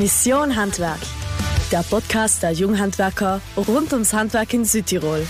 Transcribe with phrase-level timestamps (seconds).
[0.00, 1.00] Mission Handwerk,
[1.72, 5.26] der Podcast der Junghandwerker rund ums Handwerk in Südtirol.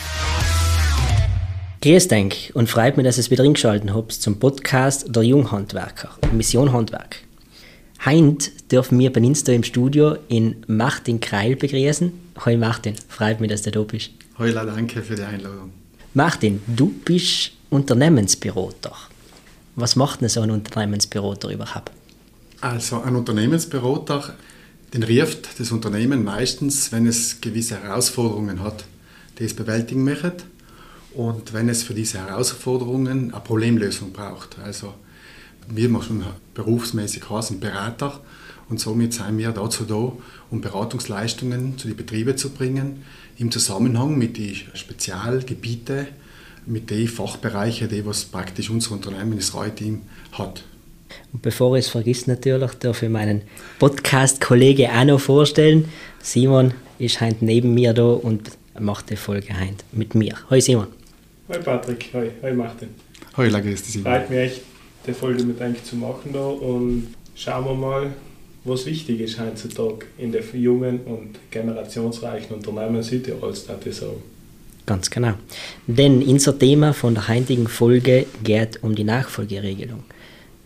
[1.80, 6.10] Grüß dich und freut mich, dass ihr es wieder eingeschaltet habt zum Podcast der Junghandwerker,
[6.32, 7.16] Mission Handwerk.
[8.04, 12.12] Heint dürfen wir bei Insta im Studio in Martin Kreil begrüßen.
[12.44, 14.10] Hoi Martin, freut mich, dass du da bist.
[14.38, 15.72] Heula, danke für die Einladung.
[16.12, 18.92] Martin, du bist Unternehmensberater.
[19.76, 21.90] Was macht denn so ein Unternehmensberater überhaupt?
[22.60, 24.34] Also ein Unternehmensberater,
[24.94, 28.84] den rieft das Unternehmen meistens, wenn es gewisse Herausforderungen hat,
[29.38, 30.44] die es bewältigen möchte
[31.14, 34.58] und wenn es für diese Herausforderungen eine Problemlösung braucht.
[34.58, 34.94] Also
[35.68, 36.24] wir machen
[36.54, 38.20] berufsmäßig heißen Berater
[38.68, 40.12] und somit sind wir dazu da,
[40.50, 43.04] um Beratungsleistungen zu den Betrieben zu bringen,
[43.38, 46.08] im Zusammenhang mit den Spezialgebieten,
[46.66, 50.64] mit den Fachbereichen, die was praktisch unser Unternehmen, das RAI-Team, hat.
[51.32, 53.42] Und bevor ich es vergisst natürlich, darf ich meinen
[53.78, 55.88] Podcast-Kollege auch noch vorstellen.
[56.22, 60.34] Simon ist heute neben mir da und macht die Folge heute mit mir.
[60.50, 60.86] Hallo Simon.
[61.48, 62.88] Hallo Patrick, hallo, hallo Martin.
[63.36, 64.12] Hallo, Lage ist Simon.
[64.12, 64.60] Freut mich echt,
[65.06, 68.12] die Folge mit euch zu machen da und schauen wir mal,
[68.64, 74.22] was wichtig ist heutzutage in der jungen und generationsreichen Unternehmen Südtirols, würde ich sagen.
[74.86, 75.34] Ganz genau.
[75.86, 80.02] Denn unser Thema von der heutigen Folge geht um die Nachfolgeregelung.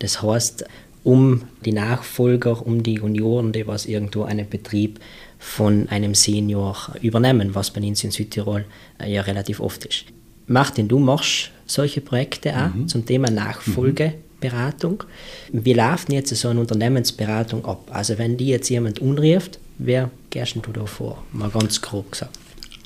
[0.03, 0.65] Das heißt,
[1.05, 4.99] um die Nachfolger, um die Junioren, die was irgendwo einen Betrieb
[5.39, 8.65] von einem Senior übernehmen, was bei uns in Südtirol
[9.01, 10.05] äh, ja relativ oft ist.
[10.49, 12.89] Martin, du machst solche Projekte auch mhm.
[12.89, 15.05] zum Thema Nachfolgeberatung.
[15.53, 17.89] Wie läuft denn jetzt so eine Unternehmensberatung ab?
[17.93, 21.23] Also wenn die jetzt jemand unrieft, wer gehst du da vor?
[21.33, 22.39] Mal ganz grob gesagt.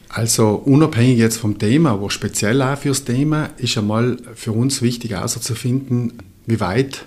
[0.09, 5.11] Also unabhängig jetzt vom Thema, aber speziell auch fürs Thema, ist einmal für uns wichtig
[5.11, 6.15] herauszufinden,
[6.47, 7.05] wie weit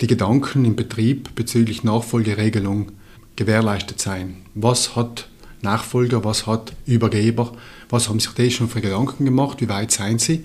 [0.00, 2.92] die Gedanken im Betrieb bezüglich Nachfolgeregelung
[3.36, 4.38] gewährleistet sein.
[4.54, 5.28] Was hat
[5.62, 7.52] Nachfolger, was hat Übergeber,
[7.88, 10.44] was haben sich die schon für Gedanken gemacht, wie weit seien sie,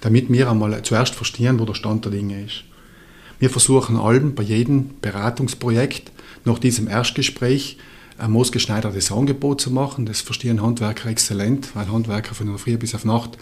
[0.00, 2.64] damit wir einmal zuerst verstehen, wo der Stand der Dinge ist.
[3.40, 6.12] Wir versuchen allem bei jedem Beratungsprojekt
[6.44, 7.76] nach diesem Erstgespräch
[8.18, 10.06] ein maßgeschneidertes Angebot zu machen.
[10.06, 13.36] Das verstehen Handwerker exzellent, weil Handwerker von der Früh bis auf Nacht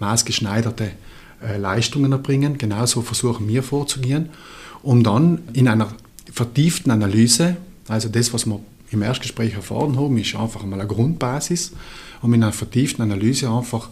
[0.00, 0.90] maßgeschneiderte
[1.58, 2.58] Leistungen erbringen.
[2.58, 4.30] Genauso versuchen wir vorzugehen,
[4.82, 5.88] um dann in einer
[6.32, 7.56] vertieften Analyse,
[7.88, 11.72] also das, was wir im Erstgespräch erfahren haben, ist einfach einmal eine Grundbasis,
[12.22, 13.88] um in einer vertieften Analyse einfach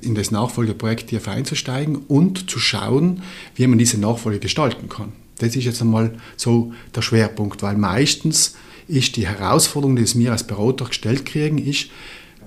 [0.00, 3.22] in das Nachfolgeprojekt tief einzusteigen und zu schauen,
[3.54, 5.12] wie man diese Nachfolge gestalten kann.
[5.38, 8.54] Das ist jetzt einmal so der Schwerpunkt, weil meistens
[8.88, 11.86] ist die Herausforderung, die es mir als Berater gestellt kriegen, ist,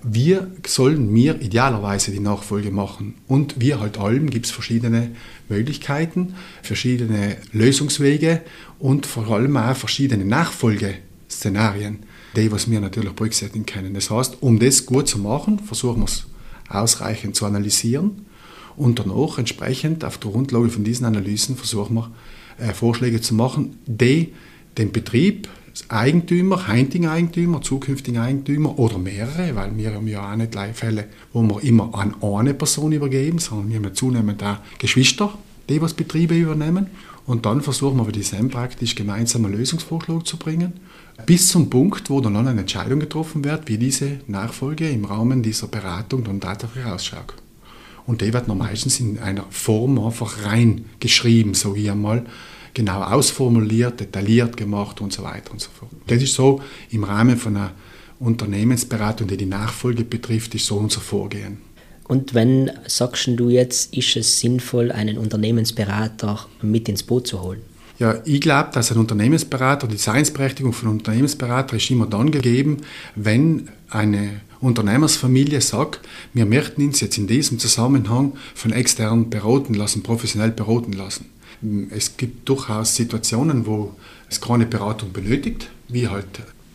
[0.07, 3.15] wir sollen mir idealerweise die Nachfolge machen.
[3.27, 5.11] Und wie halt allem gibt es verschiedene
[5.49, 8.41] Möglichkeiten, verschiedene Lösungswege
[8.77, 11.99] und vor allem auch verschiedene Nachfolgeszenarien,
[12.35, 13.95] die was wir natürlich berücksichtigen können.
[13.95, 16.25] Das heißt, um das gut zu machen, versuchen wir es
[16.69, 18.25] ausreichend zu analysieren
[18.77, 22.11] und danach entsprechend auf der Grundlage von diesen Analysen versuchen wir
[22.59, 24.33] äh, Vorschläge zu machen, die
[24.77, 25.47] den Betrieb
[25.89, 31.41] Eigentümer, heutigen Eigentümer, zukünftigen Eigentümer oder mehrere, weil wir haben ja auch nicht Fälle, wo
[31.43, 35.37] wir immer an eine Person übergeben, sondern wir haben ja zunehmend auch Geschwister,
[35.67, 36.87] die was Betriebe übernehmen.
[37.25, 40.73] Und dann versuchen wir bei diesem praktisch gemeinsam einen Lösungsvorschlag zu bringen,
[41.25, 45.67] bis zum Punkt, wo dann eine Entscheidung getroffen wird, wie diese Nachfolge im Rahmen dieser
[45.67, 47.33] Beratung dann tatsächlich ausschaut.
[48.05, 52.25] Und die wird dann meistens in einer Form einfach reingeschrieben, so wie einmal,
[52.75, 55.91] genau ausformuliert, detailliert gemacht und so weiter und so fort.
[56.05, 57.71] Das ist so im Rahmen von einer
[58.19, 61.57] Unternehmensberatung, die die Nachfolge betrifft, ist so unser Vorgehen.
[62.07, 67.61] Und wenn sagst du jetzt, ist es sinnvoll, einen Unternehmensberater mit ins Boot zu holen?
[67.97, 72.77] Ja, ich glaube, dass ein Unternehmensberater, die Seinsberechtigung von Unternehmensberater ist immer dann gegeben,
[73.15, 76.01] wenn eine Unternehmersfamilie sagt,
[76.33, 81.29] wir möchten uns jetzt in diesem Zusammenhang von extern beraten lassen, professionell beraten lassen.
[81.89, 83.95] Es gibt durchaus Situationen, wo
[84.29, 86.27] es keine Beratung benötigt, wie halt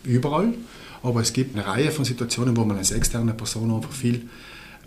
[0.04, 0.54] überall.
[1.02, 4.28] Aber es gibt eine Reihe von Situationen, wo man als externe Person einfach viel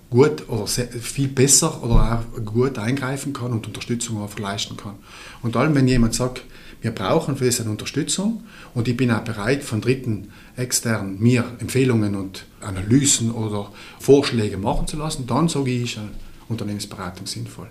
[0.09, 4.95] gut oder sehr, viel besser oder auch gut eingreifen kann und Unterstützung einfach leisten kann.
[5.41, 6.43] Und allem, wenn jemand sagt,
[6.81, 8.43] wir brauchen für das eine Unterstützung
[8.75, 14.87] und ich bin auch bereit, von Dritten extern mir Empfehlungen und Analysen oder Vorschläge machen
[14.87, 16.09] zu lassen, dann sage ich, ist eine
[16.47, 17.69] Unternehmensberatung sinnvoll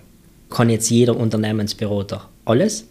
[0.53, 2.85] kann jetzt jeder Unternehmensberater alles?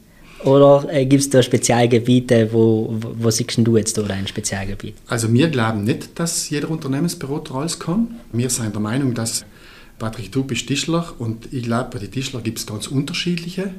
[0.44, 4.94] Oder äh, gibt es da Spezialgebiete, wo, wo, wo siehst du jetzt da ein Spezialgebiet?
[5.06, 8.17] Also wir glauben nicht, dass jeder Unternehmensberater alles kann.
[8.32, 9.44] Wir sind der Meinung, dass
[9.99, 13.70] Patrick, du bist Tischler und ich glaube, bei den Tischler gibt es ganz unterschiedliche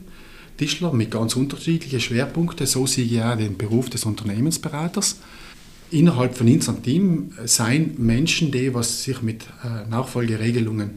[0.57, 2.65] Tischler mit ganz unterschiedlichen Schwerpunkten.
[2.65, 5.17] So sehe ich auch den Beruf des Unternehmensberaters.
[5.93, 10.91] innerhalb von unserem Team sein Menschen, die was sich mit äh, Nachfolgeregelungen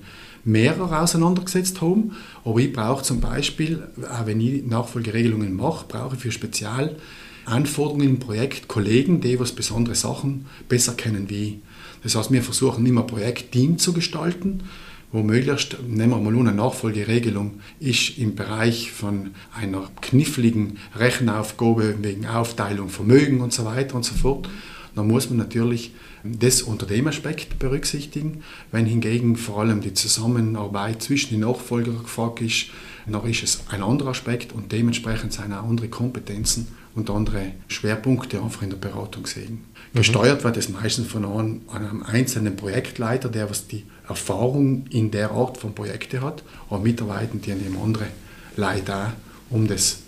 [0.47, 2.13] mehrer auseinandergesetzt haben.
[2.45, 8.19] Aber ich brauche zum Beispiel, auch wenn ich Nachfolgeregelungen mache, brauche ich für Spezialanforderungen im
[8.19, 11.55] Projekt Kollegen, die was besondere Sachen besser kennen wie ich.
[12.03, 14.63] Das heißt, wir versuchen immer Projektteam zu gestalten,
[15.11, 22.27] wo möglichst, nehmen wir mal eine Nachfolgeregelung, ist im Bereich von einer kniffligen Rechenaufgabe wegen
[22.27, 24.49] Aufteilung Vermögen und so weiter und so fort
[24.97, 25.93] dann muss man natürlich
[26.25, 28.43] das unter dem Aspekt berücksichtigen.
[28.73, 32.67] Wenn hingegen vor allem die Zusammenarbeit zwischen den Nachfolgern gefragt ist,
[33.07, 38.43] dann ist es ein anderer Aspekt und dementsprechend sind auch andere Kompetenzen und andere Schwerpunkte
[38.43, 39.65] einfach in der Beratung sehen.
[39.93, 39.99] Mhm.
[39.99, 45.59] Gesteuert wird es meistens von einem, einzelnen Projektleiter, der was die Erfahrung in der Art
[45.59, 48.09] von Projekten hat, aber mitarbeiten die an dem anderen
[48.57, 49.13] auch,
[49.51, 49.99] um das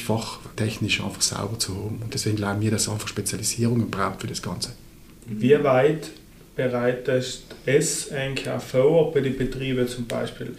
[0.00, 2.00] fachtechnisch einfach sauber zu haben.
[2.02, 4.72] Und deswegen glauben wir, dass es einfach Spezialisierungen braucht für das Ganze.
[5.26, 6.10] Wie weit
[6.54, 10.54] bereitet es eigentlich auch vor bei den Betrieben zum Beispiel?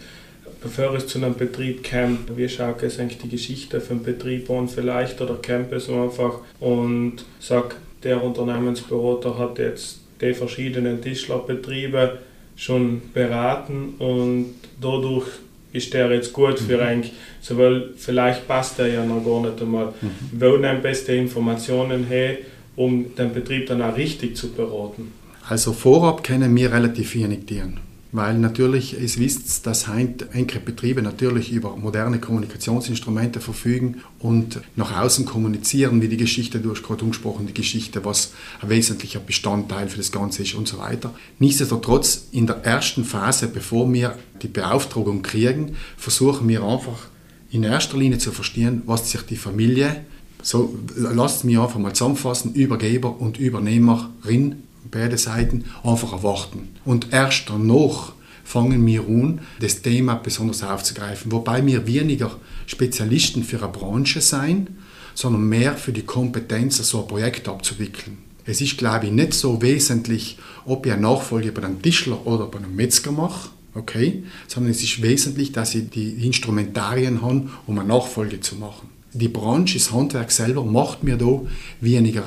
[0.62, 4.68] Bevor es zu einem Betrieb kommt, wie schaut es eigentlich die Geschichte von Betrieb an
[4.68, 12.18] vielleicht oder kommt es einfach und sagt, der Unternehmensberater hat jetzt die verschiedenen Tischlerbetriebe
[12.56, 15.26] schon beraten und dadurch
[15.72, 16.82] ist der jetzt gut für mhm.
[16.82, 19.92] eigentlich, so, weil vielleicht passt der ja noch gar nicht einmal.
[20.00, 20.10] Mhm.
[20.32, 22.38] Wo nehmen beste Informationen her,
[22.76, 25.12] um den Betrieb dann auch richtig zu beraten?
[25.48, 27.80] Also vorab können wir relativ wenig dienen.
[28.10, 35.26] Weil natürlich, es wisst, dass einige Betriebe natürlich über moderne Kommunikationsinstrumente verfügen und nach außen
[35.26, 38.32] kommunizieren, wie die Geschichte, du hast gerade umgesprochen, die Geschichte, was
[38.62, 41.14] ein wesentlicher Bestandteil für das Ganze ist und so weiter.
[41.38, 47.08] Nichtsdestotrotz, in der ersten Phase, bevor wir die Beauftragung kriegen, versuchen wir einfach
[47.50, 50.04] in erster Linie zu verstehen, was sich die Familie,
[50.42, 56.68] so lasst mich einfach mal zusammenfassen, Übergeber und Übernehmerin beide Seiten einfach erwarten.
[56.84, 58.12] Und erst danach
[58.44, 61.30] fangen wir an, das Thema besonders aufzugreifen.
[61.32, 62.36] Wobei wir weniger
[62.66, 64.68] Spezialisten für eine Branche sein,
[65.14, 68.18] sondern mehr für die Kompetenz, so ein Projekt abzuwickeln.
[68.46, 72.46] Es ist, glaube ich, nicht so wesentlich, ob ich eine Nachfolge bei einem Tischler oder
[72.46, 77.78] bei einem Metzger mache, okay, sondern es ist wesentlich, dass ich die Instrumentarien habe, um
[77.78, 78.88] eine Nachfolge zu machen.
[79.12, 81.42] Die Branche, das Handwerk selber macht mir da
[81.82, 82.24] weniger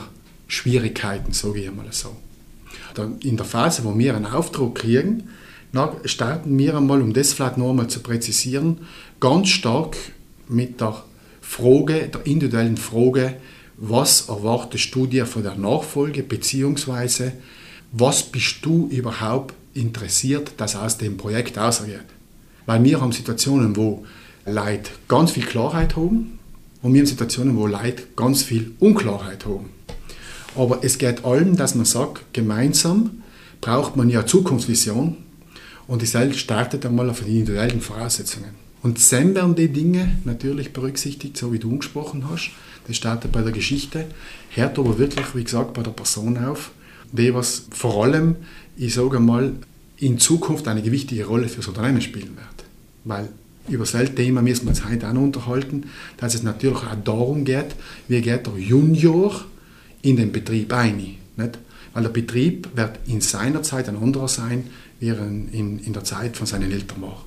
[0.47, 2.15] Schwierigkeiten, sage ich einmal so.
[3.21, 5.29] In der Phase, wo wir einen Auftrag kriegen,
[6.05, 8.79] starten wir einmal, um das vielleicht noch einmal zu präzisieren,
[9.19, 9.95] ganz stark
[10.47, 11.03] mit der
[11.41, 13.35] Frage, der individuellen Frage,
[13.77, 17.33] was erwartest du dir von der Nachfolge, beziehungsweise
[17.91, 22.05] was bist du überhaupt interessiert, dass aus dem Projekt ausgeht.
[22.65, 24.05] Weil wir haben Situationen, wo
[24.45, 26.39] Leute ganz viel Klarheit haben
[26.81, 29.69] und wir haben Situationen, wo Leute ganz viel Unklarheit haben.
[30.55, 33.21] Aber es geht allem, dass man sagt, gemeinsam
[33.61, 35.17] braucht man ja Zukunftsvision
[35.87, 38.61] und die Welt startet einmal auf die individuellen Voraussetzungen.
[38.83, 42.49] Und dann werden die Dinge natürlich berücksichtigt, so wie du angesprochen hast.
[42.87, 44.05] Das startet bei der Geschichte,
[44.49, 46.71] hört aber wirklich, wie gesagt, bei der Person auf,
[47.11, 48.37] die was vor allem,
[48.75, 49.53] ich sage mal,
[49.97, 52.65] in Zukunft eine gewichtige Rolle für das Unternehmen spielen wird.
[53.03, 53.29] Weil
[53.69, 55.83] über das Thema müssen wir uns heute auch noch unterhalten,
[56.17, 57.75] dass es natürlich auch darum geht,
[58.07, 59.45] wie geht der Junior
[60.01, 60.95] in den Betrieb ein.
[61.37, 61.59] Nicht?
[61.93, 64.67] Weil der Betrieb wird in seiner Zeit ein anderer sein,
[64.99, 67.25] wie er in, in der Zeit von seinen Eltern war.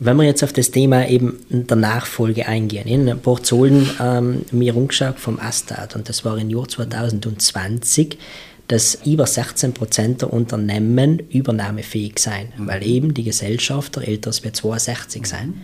[0.00, 5.20] Wenn wir jetzt auf das Thema eben der Nachfolge eingehen, in Zahlen ähm, mir umgeschaut
[5.20, 8.18] vom Astat und das war im Jahr 2020,
[8.66, 15.26] dass über 16 Prozent der Unternehmen übernahmefähig sein, weil eben die Gesellschafter älter als 62
[15.26, 15.62] sein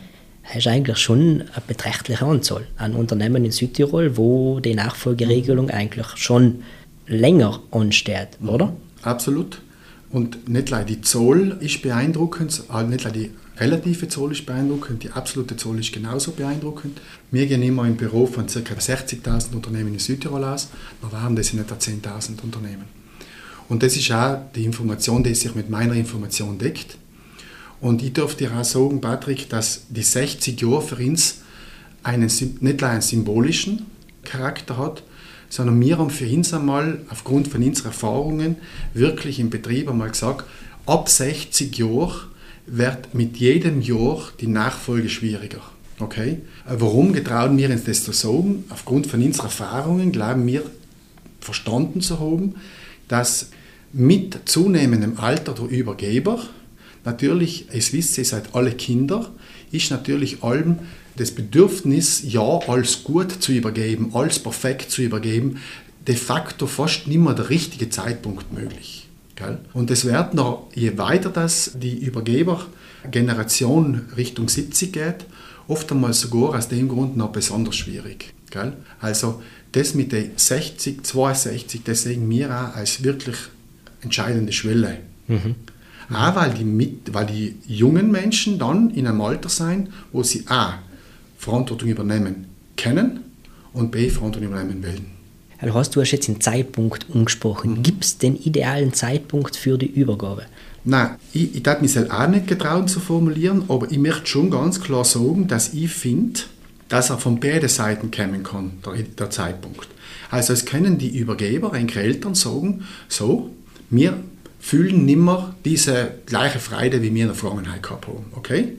[0.56, 6.62] ist eigentlich schon eine beträchtliche Anzahl an Unternehmen in Südtirol, wo die Nachfolgeregelung eigentlich schon
[7.06, 8.72] länger ansteht, oder?
[9.02, 9.60] Absolut.
[10.10, 15.10] Und nicht nur die Zahl ist beeindruckend, nicht nur die relative Zahl ist beeindruckend, die
[15.10, 17.00] absolute Zahl ist genauso beeindruckend.
[17.30, 18.58] Wir gehen immer im Büro von ca.
[18.58, 20.68] 60.000 Unternehmen in Südtirol aus,
[21.02, 22.84] da waren das in etwa 10.000 Unternehmen.
[23.68, 26.96] Und das ist auch die Information, die sich mit meiner Information deckt.
[27.80, 31.38] Und ich darf dir auch sagen, Patrick, dass die 60 Jahre für uns
[32.02, 33.86] einen, nicht nur einen symbolischen
[34.24, 35.02] Charakter hat,
[35.48, 38.56] sondern wir haben für uns einmal aufgrund von unseren Erfahrungen
[38.94, 40.44] wirklich im Betrieb einmal gesagt,
[40.86, 42.28] ab 60 Jahren
[42.66, 45.60] wird mit jedem Jahr die Nachfolge schwieriger.
[45.98, 46.38] Okay?
[46.66, 48.64] Warum getrauen wir uns das zu sagen?
[48.70, 50.62] Aufgrund von unseren Erfahrungen glauben wir
[51.40, 52.54] verstanden zu haben,
[53.08, 53.50] dass
[53.92, 56.40] mit zunehmendem Alter der Übergeber
[57.04, 59.30] Natürlich, es ihr seid alle Kinder,
[59.72, 60.78] ist natürlich allem
[61.16, 65.60] das Bedürfnis, ja, als gut zu übergeben, als perfekt zu übergeben,
[66.06, 69.06] de facto fast nicht mehr der richtige Zeitpunkt möglich.
[69.72, 75.24] Und es wird noch, je weiter das die Übergebergeneration Richtung 70 geht,
[75.68, 78.34] oft einmal sogar aus dem Grund noch besonders schwierig.
[79.00, 79.40] Also
[79.72, 83.36] das mit den 60, 62, das sehen wir auch als wirklich
[84.02, 84.98] entscheidende Schwelle.
[85.28, 85.54] Mhm.
[86.12, 90.44] Auch weil die, mit, weil die jungen Menschen dann in einem Alter sein, wo sie
[90.48, 90.74] A.
[91.38, 93.20] Verantwortung übernehmen können
[93.72, 94.10] und B.
[94.10, 95.06] Verantwortung übernehmen wollen.
[95.58, 97.78] Also hast du hast jetzt den Zeitpunkt umgesprochen.
[97.78, 97.82] Mhm.
[97.82, 100.46] Gibt es den idealen Zeitpunkt für die Übergabe?
[100.84, 104.80] Nein, ich, ich darf mich auch nicht getrauen zu formulieren, aber ich möchte schon ganz
[104.80, 106.40] klar sagen, dass ich finde,
[106.88, 109.88] dass er von beiden Seiten kommen kann, der, der Zeitpunkt.
[110.30, 113.50] Also es können die Übergeber, eigentlich Eltern sagen, so,
[113.90, 114.18] wir
[114.60, 118.26] fühlen nimmer diese gleiche Freude, wie wir in der Vergangenheit gehabt haben.
[118.36, 118.74] Okay?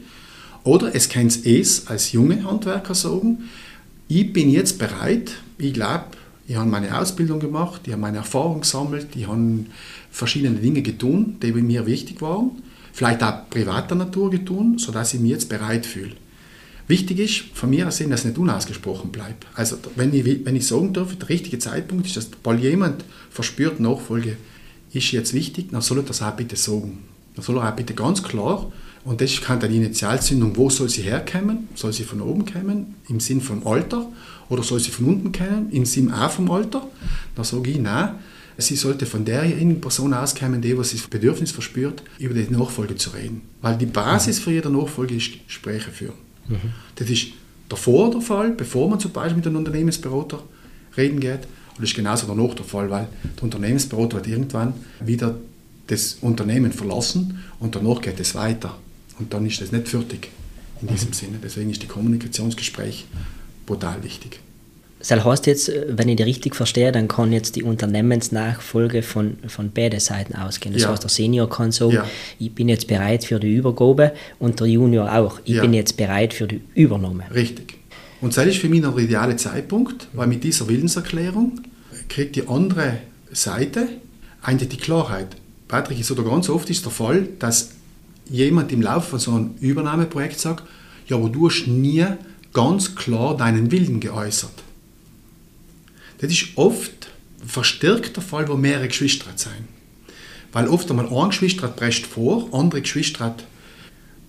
[0.64, 3.50] Oder es kann es als junge Handwerker sagen,
[4.08, 6.06] ich bin jetzt bereit, ich glaube,
[6.48, 9.66] ich habe meine Ausbildung gemacht, ich habe meine Erfahrung gesammelt, ich habe
[10.12, 12.52] verschiedene Dinge getan, die mir wichtig waren,
[12.94, 16.16] vielleicht auch privater Natur getan, sodass ich mich jetzt bereit fühle.
[16.88, 19.48] Wichtig ist von mir aus, dass es nicht unausgesprochen bleibt.
[19.56, 23.80] Also wenn ich, wenn ich sagen darf, der richtige Zeitpunkt ist, dass weil jemand verspürt,
[23.80, 24.36] Nachfolge
[24.94, 27.00] ist jetzt wichtig, dann soll er das auch bitte sagen.
[27.36, 28.72] Dann soll er auch bitte ganz klar,
[29.04, 31.70] und das kann dann die Initialzündung, wo soll sie herkommen?
[31.76, 34.08] Soll sie von oben kommen, im Sinn vom Alter?
[34.50, 36.88] Oder soll sie von unten kommen, im Sinn auch vom Alter?
[37.36, 38.16] Da sage ich, nein,
[38.58, 39.44] sie sollte von der
[39.82, 43.42] Person auskommen, die, was das Bedürfnis verspürt, über die Nachfolge zu reden.
[43.62, 46.16] Weil die Basis für jede Nachfolge ist Gespräche führen.
[46.48, 46.58] Mhm.
[46.96, 47.28] Das ist
[47.70, 50.44] davor der Fall, bevor man zum Beispiel mit einem Unternehmensberater
[50.96, 51.48] reden geht.
[51.76, 54.74] Und das ist genauso danach der Fall, weil der Unternehmensberater wird irgendwann
[55.04, 55.36] wieder
[55.88, 58.78] das Unternehmen verlassen und danach geht es weiter.
[59.20, 60.30] Und dann ist das nicht fertig
[60.82, 61.14] in diesem mhm.
[61.14, 61.40] Sinne.
[61.44, 63.06] Deswegen ist die Kommunikationsgespräch
[63.66, 64.40] brutal wichtig.
[65.08, 69.72] Das heißt jetzt, wenn ich die richtig verstehe, dann kann jetzt die Unternehmensnachfolge von, von
[69.72, 70.74] beiden Seiten ausgehen.
[70.74, 70.90] Das ja.
[70.90, 72.06] heißt, der Senior kann sagen, ja.
[72.38, 75.62] ich bin jetzt bereit für die Übergabe und der Junior auch, ich ja.
[75.62, 77.24] bin jetzt bereit für die Übernahme.
[77.34, 77.81] Richtig.
[78.22, 81.62] Und das ist für mich der ideale Zeitpunkt, weil mit dieser Willenserklärung
[82.08, 83.00] kriegt die andere
[83.32, 83.90] Seite
[84.44, 85.36] eigentlich die Klarheit.
[85.68, 87.72] Patrick, ist oder ganz oft ist der Fall, dass
[88.30, 90.64] jemand im Laufe von so einem Übernahmeprojekt sagt,
[91.08, 92.06] ja, aber du hast nie
[92.54, 94.54] ganz klar deinen Willen geäußert.
[96.20, 97.08] Das ist oft
[97.46, 99.68] verstärkt der Fall, wo mehrere Geschwister sind.
[100.52, 103.36] Weil oft einmal ein Geschwister prescht vor, andere Geschwister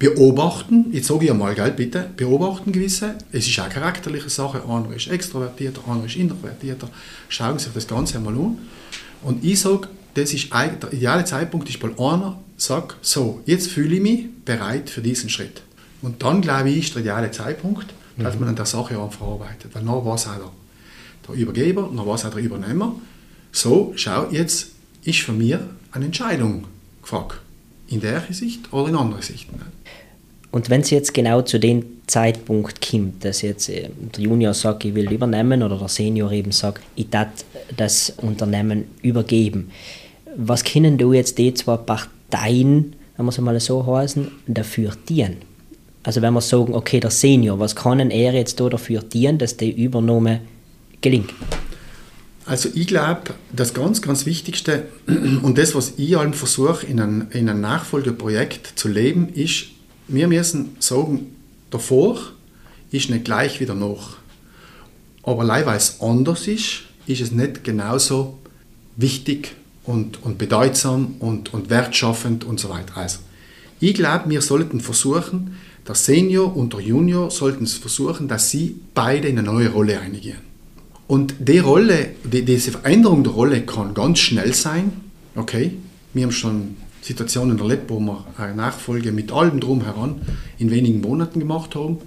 [0.03, 4.65] beobachten, jetzt sage ich einmal, gell, bitte, beobachten gewisse, es ist auch eine charakterliche Sache,
[4.69, 6.89] einer ist extrovertierter, einer ist introvertierter,
[7.29, 8.59] schauen Sie sich das Ganze einmal an.
[9.23, 13.95] Und ich sage, das ist der ideale Zeitpunkt ist, weil einer sagt, so, jetzt fühle
[13.95, 15.63] ich mich bereit für diesen Schritt.
[16.03, 17.87] Und dann, glaube ich, ist der ideale Zeitpunkt,
[18.19, 18.41] dass mhm.
[18.41, 19.73] man an der Sache auch verarbeitet.
[19.73, 20.51] Weil dann war es auch der,
[21.29, 22.97] der Übergeber, dann war es auch der Übernehmer.
[23.53, 24.71] So, schau, jetzt
[25.05, 26.65] ist von mir eine Entscheidung
[27.03, 27.41] gefragt.
[27.93, 29.49] In der Sicht oder in anderer Sicht.
[30.51, 34.85] Und wenn es jetzt genau zu dem Zeitpunkt kommt, dass jetzt äh, der Junior sagt,
[34.85, 37.29] ich will übernehmen oder der Senior eben sagt, ich darf
[37.77, 39.71] das Unternehmen übergeben,
[40.37, 45.37] was können du jetzt die zwei Parteien, wenn wir es mal so heißen, dafür dienen?
[46.03, 49.57] Also wenn wir sagen, okay, der Senior, was kann er jetzt da dafür dienen, dass
[49.57, 50.41] die Übernahme
[51.01, 51.33] gelingt?
[52.45, 57.27] Also ich glaube, das ganz, ganz Wichtigste und das, was ich allen versuche, in einem,
[57.31, 59.67] in Nachfolgeprojekt zu leben, ist,
[60.09, 61.37] wir müssen sagen,
[61.71, 62.19] davor
[62.91, 64.17] ist nicht gleich wieder nach.
[65.23, 68.39] Aber leider weil es anders ist, ist es nicht genauso
[68.97, 72.97] wichtig und, und bedeutsam und, und wertschaffend und so weiter.
[72.97, 73.19] Also,
[73.81, 75.57] ich glaube, wir sollten versuchen,
[75.87, 80.01] der Senior und der Junior sollten es versuchen, dass sie beide in eine neue Rolle
[80.01, 80.52] einigen.
[81.07, 84.93] Und die Rolle, die, diese Veränderung der Rolle kann ganz schnell sein.
[85.35, 85.73] Okay,
[86.15, 90.21] wir haben schon Situationen erlebt, wo wir eine Nachfolge mit allem drum heran
[90.59, 91.99] in wenigen Monaten gemacht haben.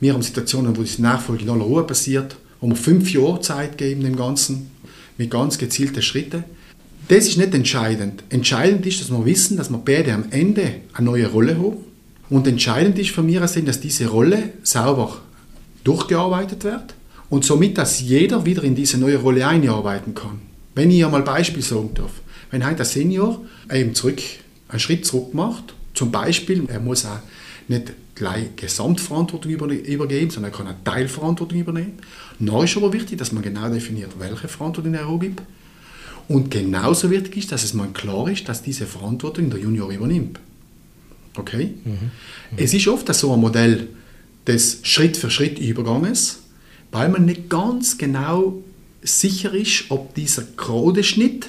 [0.00, 3.76] Wir haben Situationen, wo diese Nachfolge in aller Ruhe passiert, wo wir fünf Jahre Zeit
[3.76, 4.70] geben dem Ganzen,
[5.18, 6.44] mit ganz gezielten Schritten.
[7.08, 8.24] Das ist nicht entscheidend.
[8.30, 11.76] Entscheidend ist, dass wir wissen, dass wir beide am Ende eine neue Rolle haben
[12.30, 15.20] und entscheidend ist von mir aus, dass diese Rolle sauber
[15.84, 16.94] durchgearbeitet wird
[17.30, 20.40] und somit, dass jeder wieder in diese neue Rolle einarbeiten kann.
[20.74, 22.10] Wenn ich einmal Beispiel sagen darf,
[22.50, 23.40] wenn ein Senior
[23.72, 24.20] eben zurück,
[24.68, 27.20] einen Schritt zurück macht, zum Beispiel, er muss auch
[27.68, 31.94] nicht gleich Gesamtverantwortung übergeben, sondern er kann eine Teilverantwortung übernehmen.
[32.38, 35.42] Dann ist aber wichtig, dass man genau definiert, welche Verantwortung er übergibt.
[36.28, 40.38] Und genauso wichtig ist, dass es mal klar ist, dass diese Verantwortung der Junior übernimmt.
[41.36, 41.74] Okay?
[41.84, 41.92] Mhm.
[41.92, 41.98] Mhm.
[42.56, 43.88] Es ist oft so ein Modell
[44.46, 46.40] des Schritt für Schritt Überganges,
[46.92, 48.62] weil man nicht ganz genau
[49.02, 50.42] sicher ist, ob dieser
[51.02, 51.48] Schnitt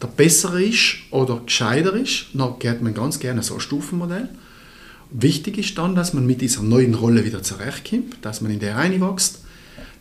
[0.00, 4.28] der bessere ist oder gescheiter ist, dann geht man ganz gerne so ein Stufenmodell.
[5.10, 8.76] Wichtig ist dann, dass man mit dieser neuen Rolle wieder zurechtkommt, dass man in der
[8.76, 9.40] reinwächst,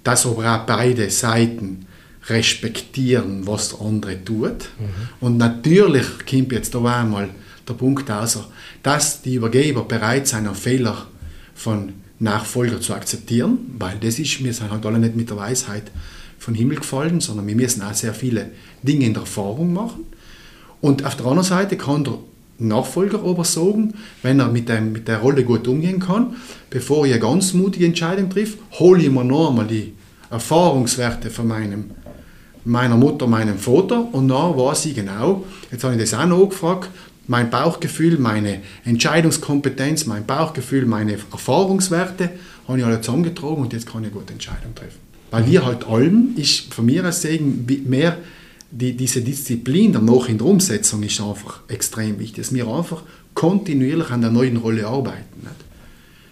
[0.04, 1.86] dass aber auch beide Seiten
[2.28, 4.70] respektieren, was der andere tut.
[4.80, 5.10] Mhm.
[5.20, 7.30] Und natürlich kommt jetzt da einmal
[7.68, 8.40] der Punkt aus,
[8.84, 11.08] dass die Übergeber bereit sind, einen Fehler
[11.54, 15.92] von Nachfolger zu akzeptieren, weil das ist, wir sind halt alle nicht mit der Weisheit
[16.38, 18.52] von Himmel gefallen, sondern wir müssen auch sehr viele
[18.84, 20.06] Dinge in der Erfahrung machen.
[20.82, 22.20] Und auf der anderen Seite kann der
[22.60, 26.36] Nachfolger aber sagen, wenn er mit, dem, mit der Rolle gut umgehen kann,
[26.70, 29.94] bevor ich eine ganz mutige Entscheidung trifft, hole ich mir noch einmal die
[30.30, 31.92] Erfahrungswerte von meinem,
[32.66, 36.50] meiner Mutter, meinem Vater und dann weiß ich genau, jetzt habe ich das auch noch
[36.50, 36.90] gefragt,
[37.32, 42.30] mein Bauchgefühl, meine Entscheidungskompetenz, mein Bauchgefühl, meine Erfahrungswerte
[42.68, 45.00] habe ich alle zusammengetragen und jetzt kann ich eine gute Entscheidung treffen.
[45.32, 48.18] Weil wir halt allem, ist von mir aus sagen, mehr
[48.70, 54.12] die, diese Disziplin danach in der Umsetzung ist einfach extrem wichtig, dass wir einfach kontinuierlich
[54.12, 55.40] an der neuen Rolle arbeiten.
[55.42, 55.56] Nicht?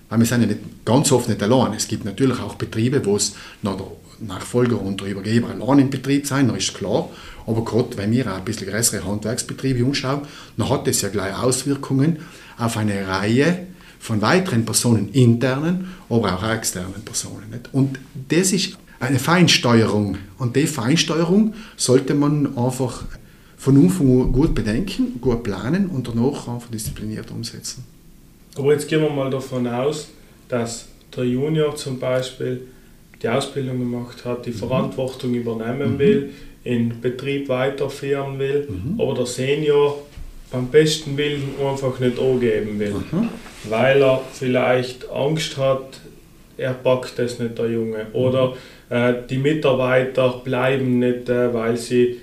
[0.10, 1.74] Weil wir sind ja nicht, ganz oft nicht allein.
[1.74, 3.88] Es gibt natürlich auch Betriebe, wo es nach der
[4.20, 7.10] Nachfolger und der Übergeber allein im Betrieb sein, das ist klar.
[7.50, 10.22] Aber gerade wenn wir auch ein bisschen größere Handwerksbetriebe anschauen,
[10.56, 12.20] dann hat das ja gleich Auswirkungen
[12.60, 13.66] auf eine Reihe
[14.00, 17.60] von weiteren Personen, internen, aber auch externen Personen.
[17.72, 20.18] Und das ist eine Feinsteuerung.
[20.38, 23.04] Und die Feinsteuerung sollte man einfach
[23.58, 27.84] von Anfang an gut bedenken, gut planen und danach einfach diszipliniert umsetzen.
[28.56, 30.10] Aber jetzt gehen wir mal davon aus,
[30.48, 32.68] dass der Junior zum Beispiel
[33.22, 34.56] die Ausbildung gemacht hat, die mhm.
[34.56, 36.00] Verantwortung übernehmen mhm.
[36.00, 36.30] will,
[36.64, 39.00] in Betrieb weiterführen will, mhm.
[39.00, 40.02] aber der Senior
[40.52, 43.30] beim besten Willen einfach nicht angeben will, mhm.
[43.70, 46.00] weil er vielleicht Angst hat,
[46.58, 48.08] er packt es nicht, der Junge.
[48.14, 48.54] Oder
[48.90, 52.18] äh, die Mitarbeiter bleiben nicht, äh, weil sie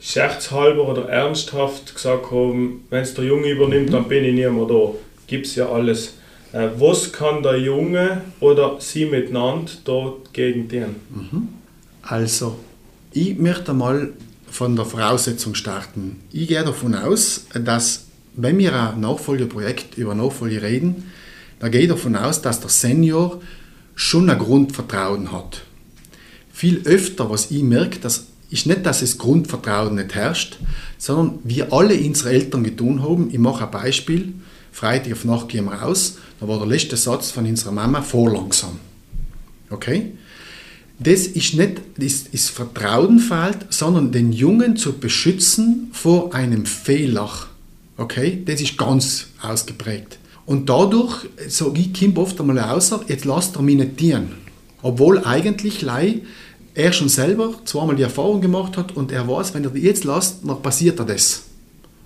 [0.00, 4.66] scherzhalber oder ernsthaft gesagt haben, wenn es der Junge übernimmt, dann bin ich nicht mehr
[4.66, 4.90] da.
[5.28, 6.18] Gibt es ja alles.
[6.52, 10.96] Äh, was kann der Junge oder sie miteinander dort gegen den?
[11.10, 11.48] Mhm.
[12.02, 12.58] Also,
[13.12, 14.12] ich möchte mal
[14.50, 16.20] von der Voraussetzung starten.
[16.30, 21.10] Ich gehe davon aus, dass wenn wir ein Nachfolgeprojekt über Nachfolge reden,
[21.58, 23.40] dann gehe ich davon aus, dass der Senior
[23.94, 25.62] schon ein Grundvertrauen hat.
[26.52, 30.58] Viel öfter, was ich merke, das ist nicht, dass es Grundvertrauen nicht herrscht,
[30.98, 33.30] sondern wir alle unsere Eltern getan haben.
[33.32, 34.34] Ich mache ein Beispiel.
[34.70, 36.18] Freitag auf Nacht gehen wir raus.
[36.42, 38.80] Da war der letzte Satz von unserer Mama vorlangsam.
[39.70, 40.10] Okay?
[40.98, 47.30] Das ist nicht das, das Vertrauen fehlt, sondern den Jungen zu beschützen vor einem Fehler.
[47.96, 48.42] Okay?
[48.44, 50.18] Das ist ganz ausgeprägt.
[50.44, 54.32] Und dadurch sage ich Kind oft einmal außer, jetzt lasst er mich nicht dienen.
[54.82, 56.22] Obwohl eigentlich Lei
[56.74, 60.02] er schon selber zweimal die Erfahrung gemacht hat und er weiß, wenn er die jetzt
[60.02, 61.42] lässt, dann passiert er das.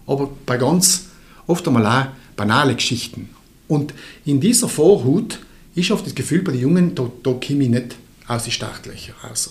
[0.07, 1.07] Aber bei ganz
[1.47, 3.31] oft einmal auch banale Geschichten.
[3.69, 5.39] Und in dieser Vorhut
[5.75, 9.15] ist oft das Gefühl bei den Jungen, da, da komme ich nicht aus den Startlöchern
[9.23, 9.51] raus.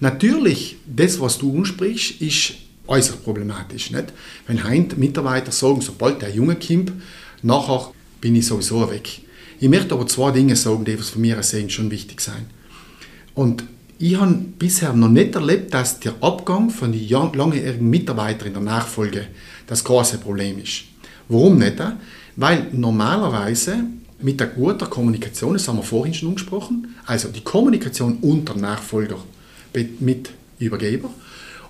[0.00, 2.54] Natürlich, das, was du ansprichst, ist
[2.86, 3.90] äußerst problematisch.
[3.90, 4.12] Nicht?
[4.46, 6.92] Wenn heute Mitarbeiter sagen, sobald der Junge kommt,
[7.42, 7.90] nachher
[8.20, 9.20] bin ich sowieso weg.
[9.58, 12.46] Ich möchte aber zwei Dinge sagen, die von mir sehen schon wichtig sein.
[13.34, 13.64] Und
[13.98, 18.62] ich habe bisher noch nicht erlebt, dass der Abgang von den langjährigen Mitarbeitern in der
[18.62, 19.28] Nachfolge
[19.66, 20.82] das große Problem ist.
[21.28, 21.82] Warum nicht?
[22.36, 23.78] Weil normalerweise
[24.20, 29.18] mit der guten Kommunikation, das haben wir vorhin schon angesprochen, also die Kommunikation unter Nachfolger
[30.00, 31.10] mit Übergeber,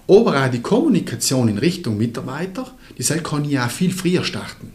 [0.09, 4.73] aber auch die Kommunikation in Richtung Mitarbeiter, die kann ich auch viel früher starten.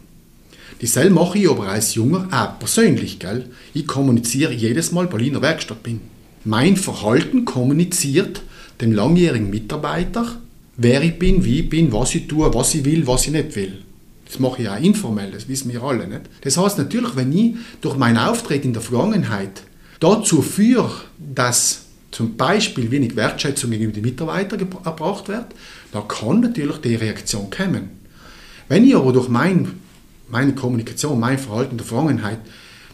[0.80, 3.18] Die mache ich aber als Junger auch persönlich.
[3.18, 3.46] Gell?
[3.72, 6.00] Ich kommuniziere jedes Mal, weil ich in der Werkstatt bin.
[6.44, 8.42] Mein Verhalten kommuniziert
[8.80, 10.40] dem langjährigen Mitarbeiter,
[10.76, 13.54] wer ich bin, wie ich bin, was ich tue, was ich will, was ich nicht
[13.54, 13.78] will.
[14.32, 16.22] Das mache ich auch informell, das wissen wir alle nicht.
[16.40, 19.62] Das heißt natürlich, wenn ich durch mein Auftreten in der Vergangenheit
[20.00, 25.48] dazu führe, dass zum Beispiel wenig Wertschätzung gegenüber den Mitarbeitern erbracht wird,
[25.92, 27.90] dann kann natürlich die Reaktion kommen.
[28.68, 29.68] Wenn ich aber durch mein,
[30.30, 32.38] meine Kommunikation, mein Verhalten in der Vergangenheit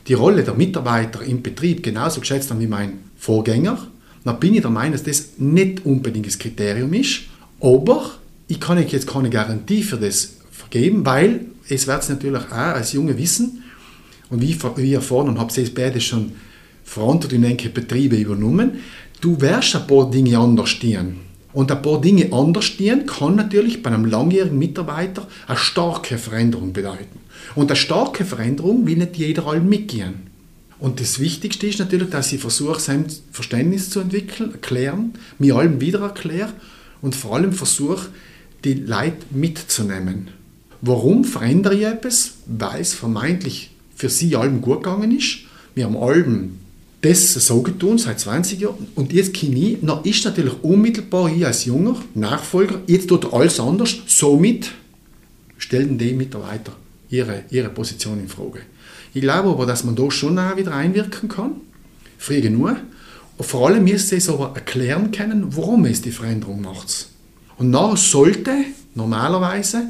[0.09, 3.87] die Rolle der Mitarbeiter im Betrieb genauso geschätzt habe wie mein Vorgänger,
[4.24, 7.20] dann bin ich der Meinung, dass das nicht unbedingt das Kriterium ist.
[7.61, 8.11] Aber
[8.48, 10.38] ich kann jetzt keine Garantie für das
[10.70, 13.64] vergeben, weil es wird natürlich auch als Junge wissen,
[14.31, 16.33] und wie, wie erfahren und habe es beide schon
[17.31, 18.81] in Betriebe übernommen,
[19.20, 21.16] du wirst ein paar Dinge anders stehen.
[21.52, 26.72] Und ein paar Dinge anders stehen kann natürlich bei einem langjährigen Mitarbeiter eine starke Veränderung
[26.72, 27.20] bedeuten.
[27.54, 30.28] Und eine starke Veränderung will nicht jeder all mitgehen.
[30.78, 35.81] Und das Wichtigste ist natürlich, dass ich versuche, sein Verständnis zu entwickeln, erklären, mir allem
[35.81, 36.52] wieder erkläre
[37.02, 38.09] und vor allem versuche,
[38.64, 40.28] die Leute mitzunehmen.
[40.81, 42.35] Warum verändere ich etwas?
[42.47, 45.38] Weil es vermeintlich für sie allem gut gegangen ist.
[45.75, 46.59] Wir haben allem
[47.01, 51.47] das so getan seit 20 Jahren und jetzt kann ich, na ist natürlich unmittelbar ich
[51.47, 54.73] als junger Nachfolger, jetzt tut alles anders, somit
[55.59, 56.73] stellen die Mitarbeiter
[57.09, 58.61] ihre, ihre Position in Frage.
[59.14, 61.53] Ich glaube aber, dass man da schon auch wieder einwirken kann,
[62.19, 62.77] früh genug.
[63.41, 67.09] Vor allem müsste es aber erklären können, warum es die Veränderung macht.
[67.57, 68.53] Und nachher sollte
[68.95, 69.85] normalerweise,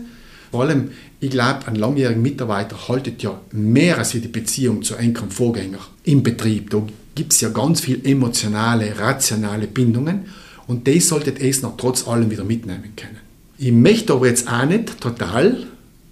[0.51, 5.31] vor allem, ich glaube, ein langjähriger Mitarbeiter haltet ja mehr als die Beziehung zu engeren
[5.31, 6.71] Vorgänger im Betrieb.
[6.71, 6.83] Da
[7.15, 10.27] gibt es ja ganz viel emotionale, rationale Bindungen
[10.67, 13.19] und das solltet es noch trotz allem wieder mitnehmen können.
[13.59, 15.67] Ich möchte aber jetzt auch nicht total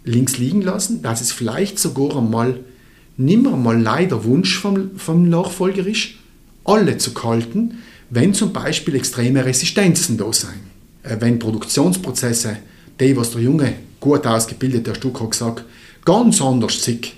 [0.05, 2.61] links liegen lassen, dass es vielleicht sogar einmal
[3.17, 6.09] nimmer mal leider Wunsch vom, vom Nachfolger ist,
[6.65, 7.79] alle zu kalten,
[8.11, 10.55] wenn zum Beispiel extreme Resistenzen da sind.
[11.03, 12.59] Äh, wenn Produktionsprozesse,
[13.01, 13.75] die, was der junge,
[14.07, 15.65] gut ausgebildete Stück hat gesagt,
[16.05, 17.13] ganz anders sind,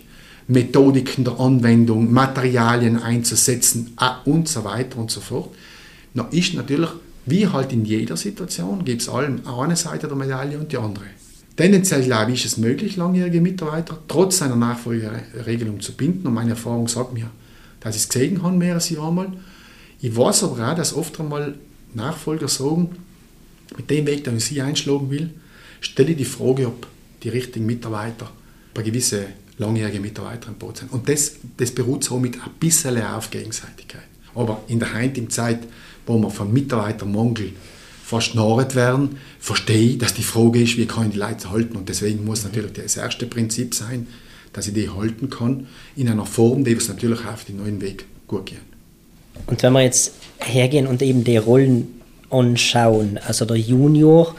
[0.47, 5.55] Methodiken der Anwendung, Materialien einzusetzen äh, und so weiter und so fort,
[6.15, 6.89] dann ist natürlich,
[7.27, 11.05] wie halt in jeder Situation, gibt es allem eine Seite der Medaille und die andere.
[11.57, 16.27] Tendenziell glaube ich, ist es möglich, langjährige Mitarbeiter trotz einer Nachfolgeregelung zu binden.
[16.29, 17.29] Und meine Erfahrung sagt mir,
[17.81, 19.33] dass ich es gesehen habe, mehr als einmal.
[20.01, 21.55] Ich weiß aber auch, dass oft einmal
[21.93, 22.97] Nachfolger sagen,
[23.77, 25.31] mit dem Weg, den ich sie einschlagen will,
[25.81, 26.87] stelle ich die Frage, ob
[27.23, 28.31] die richtigen Mitarbeiter
[28.75, 29.27] bei gewissen
[29.59, 30.93] langjährigen Mitarbeitern im Boot sind.
[30.93, 34.03] Und das, das beruht somit ein bisschen auf Gegenseitigkeit.
[34.35, 35.61] Aber in der heutigen Zeit,
[36.07, 37.53] wo man von Mitarbeitermangel
[38.05, 41.77] verschnorret werden, verstehe ich, dass die Frage ist, wie kann ich die Leute halten.
[41.77, 44.07] Und deswegen muss natürlich das erste Prinzip sein,
[44.53, 48.07] dass ich die halten kann, in einer Form, die es natürlich auf den neuen Weg
[48.27, 48.63] gut gehen.
[49.47, 54.35] Und wenn wir jetzt hergehen und eben die Rollen anschauen, also der Junior,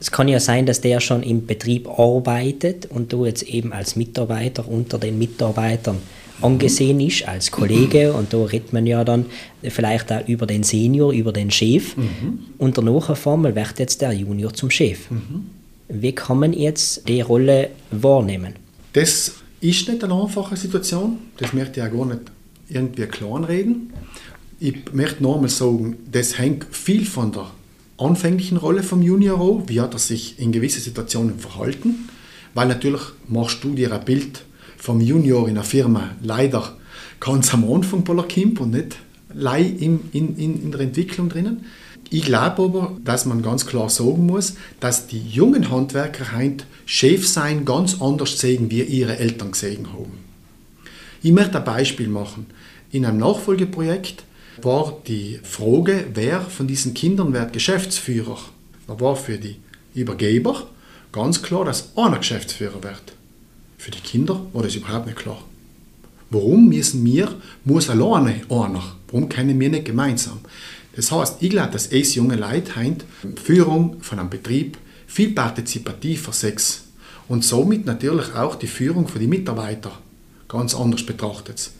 [0.00, 3.96] es kann ja sein, dass der schon im Betrieb arbeitet und du jetzt eben als
[3.96, 5.98] Mitarbeiter unter den Mitarbeitern
[6.40, 9.26] angesehen ist als Kollege und da redet man ja dann
[9.62, 12.38] vielleicht auch über den Senior, über den Chef mhm.
[12.56, 15.10] und danach auf einmal wird jetzt der Junior zum Chef.
[15.10, 15.46] Mhm.
[15.88, 18.54] Wie kann man jetzt die Rolle wahrnehmen?
[18.94, 22.22] Das ist nicht eine einfache Situation, das möchte ich auch gar nicht
[22.70, 23.92] irgendwie kleinreden.
[24.60, 27.50] Ich möchte nochmal sagen, das hängt viel von der
[28.00, 32.08] anfänglichen Rolle vom Junior wie hat er sich in gewissen Situationen verhalten,
[32.54, 34.42] weil natürlich machst du dir ein Bild
[34.76, 36.76] vom Junior in der Firma leider
[37.20, 38.96] ganz am Anfang Polar Kimp und nicht
[39.32, 41.64] in, in, in der Entwicklung drinnen.
[42.08, 47.28] Ich glaube aber, dass man ganz klar sagen muss, dass die jungen Handwerker heute Chef
[47.28, 50.12] sein ganz anders sehen, wie ihre Eltern gesehen haben.
[51.22, 52.46] Ich möchte ein Beispiel machen.
[52.90, 54.24] In einem Nachfolgeprojekt
[54.64, 58.38] war die Frage, wer von diesen Kindern wird Geschäftsführer.
[58.86, 59.56] Da war für die
[59.94, 60.66] Übergeber
[61.12, 63.14] ganz klar, dass einer Geschäftsführer wird.
[63.78, 65.42] Für die Kinder war das überhaupt nicht klar.
[66.30, 68.96] Warum müssen wir, muss alleine einer?
[69.08, 70.40] Warum können wir nicht gemeinsam?
[70.94, 72.98] Das heißt, ich glaube, dass es junge Leute haben,
[73.42, 76.84] Führung von einem Betrieb viel partizipativer sex
[77.26, 79.92] und somit natürlich auch die Führung von den Mitarbeitern
[80.48, 81.70] ganz anders betrachtet.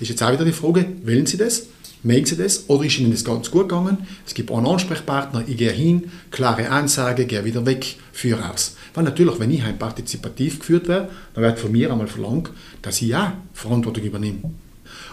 [0.00, 1.66] Ist jetzt auch wieder die Frage, wählen Sie das?
[2.04, 2.68] Mögen Sie das?
[2.68, 4.06] Oder ist Ihnen das ganz gut gegangen?
[4.26, 8.76] Es gibt einen Ansprechpartner, ich gehe hin, klare Ansage, gehe wieder weg, führe aus.
[8.92, 12.50] Weil natürlich, wenn ich ein partizipativ geführt werde, dann wird von mir einmal verlangt,
[12.82, 14.52] dass ich ja Verantwortung übernehme.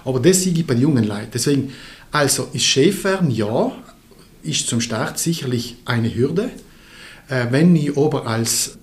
[0.03, 1.29] Aber das sehe ich bei den jungen Leuten.
[1.33, 1.71] Deswegen,
[2.11, 3.71] also ist Chef werden, ja,
[4.43, 6.51] ist zum Start sicherlich eine Hürde.
[7.29, 8.77] Äh, wenn ich aber als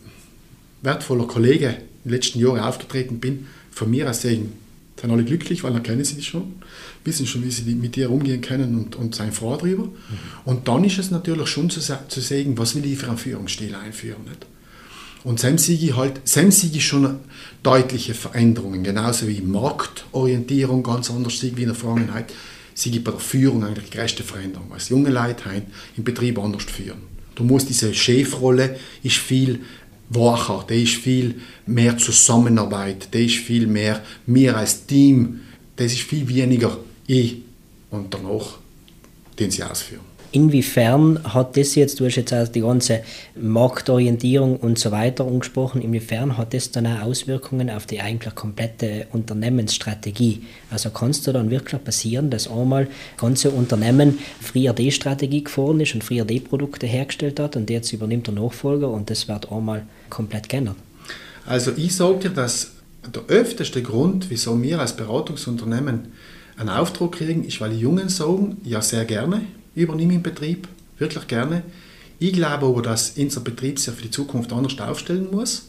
[0.80, 4.54] wertvoller Kollege in den letzten Jahren aufgetreten bin, von mir aus sehen,
[5.00, 6.54] sind alle glücklich, weil dann kennen sie dich schon,
[7.04, 9.84] wissen schon, wie sie mit dir umgehen können und, und seien froh darüber.
[9.84, 9.92] Mhm.
[10.44, 13.74] Und dann ist es natürlich schon zu, zu sagen, was will ich für einen Führungsstil
[13.74, 14.24] einführen.
[14.24, 14.46] Nicht?
[15.24, 17.16] Und Semsigi halt, Semsigi schon
[17.62, 22.32] deutliche Veränderungen, genauso wie Marktorientierung ganz anders wie in der Vergangenheit.
[22.74, 25.62] Sie gibt bei der Führung eigentlich die größte Veränderung, weil junge Leute
[25.96, 26.98] im Betrieb anders führen.
[27.34, 29.60] Du musst diese Chefrolle ist viel
[30.10, 35.40] wacher, die ist viel mehr Zusammenarbeit, die ist viel mehr mir als Team,
[35.76, 37.36] das ist viel weniger ich.
[37.90, 38.58] Und danach
[39.38, 40.07] den sie ausführen.
[40.30, 43.00] Inwiefern hat das jetzt, du hast jetzt auch die ganze
[43.34, 49.06] Marktorientierung und so weiter angesprochen, inwiefern hat das dann auch Auswirkungen auf die eigentlich komplette
[49.12, 50.42] Unternehmensstrategie?
[50.70, 55.80] Also kann es da dann wirklich passieren, dass einmal ganze Unternehmen früher die Strategie gefahren
[55.80, 59.50] ist und früher die Produkte hergestellt hat und jetzt übernimmt der Nachfolger und das wird
[59.50, 60.76] einmal komplett geändert?
[61.46, 62.72] Also ich sage dir, dass
[63.14, 66.12] der öfteste Grund, wieso wir als Beratungsunternehmen
[66.58, 69.42] einen Auftrag kriegen, ist, weil die Jungen sagen, ja sehr gerne,
[69.74, 71.62] übernehme den Betrieb, wirklich gerne.
[72.18, 75.68] Ich glaube aber, dass unser Betrieb sich für die Zukunft anders aufstellen muss.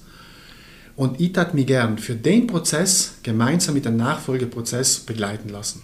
[0.96, 5.82] Und ich tat mich gern für den Prozess gemeinsam mit dem Nachfolgeprozess begleiten lassen.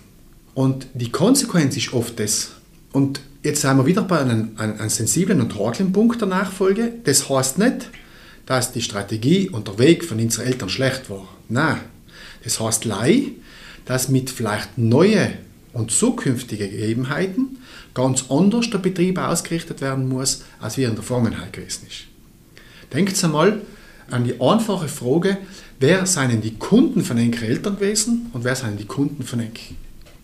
[0.54, 2.52] Und die Konsequenz ist oft das.
[2.92, 6.94] Und jetzt sind wir wieder bei einem, einem, einem sensiblen und heiklen Punkt der Nachfolge.
[7.04, 7.90] Das heißt nicht,
[8.46, 11.28] dass die Strategie und der Weg von unseren Eltern schlecht war.
[11.50, 11.78] Nein,
[12.44, 13.24] das heißt lei,
[13.86, 15.34] dass mit vielleicht neuen
[15.74, 17.58] und zukünftigen Gegebenheiten
[17.96, 22.06] ganz anders der Betrieb ausgerichtet werden muss, als wie er in der Vergangenheit gewesen ist.
[22.94, 23.62] Denkt einmal
[24.12, 25.38] an die einfache Frage,
[25.80, 29.76] wer seien die Kunden von den Eltern gewesen und wer seien die Kunden von Enkel?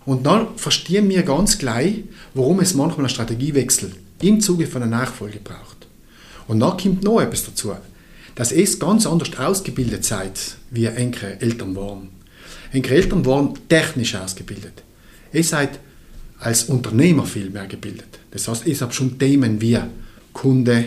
[0.06, 2.04] Und dann verstehen wir ganz gleich,
[2.34, 5.88] warum es manchmal einen Strategiewechsel im Zuge von einer Nachfolge braucht.
[6.48, 7.74] Und dann kommt noch etwas dazu,
[8.36, 12.10] dass es ganz anders ausgebildet seid, wie enkele Eltern waren.
[12.72, 14.84] Enkele Eltern waren technisch ausgebildet.
[15.34, 15.80] Ihr seid
[16.42, 18.20] als Unternehmer viel mehr gebildet.
[18.32, 19.78] Das heißt, ihr habt schon Themen wie
[20.34, 20.86] Kunde,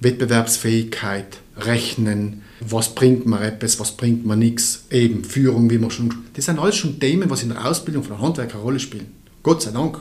[0.00, 6.14] Wettbewerbsfähigkeit, Rechnen, was bringt man etwas, was bringt man nichts, eben Führung, wie man schon.
[6.34, 9.06] Das sind alles schon Themen, was in der Ausbildung von Handwerker eine Rolle spielen.
[9.42, 10.00] Gott sei Dank.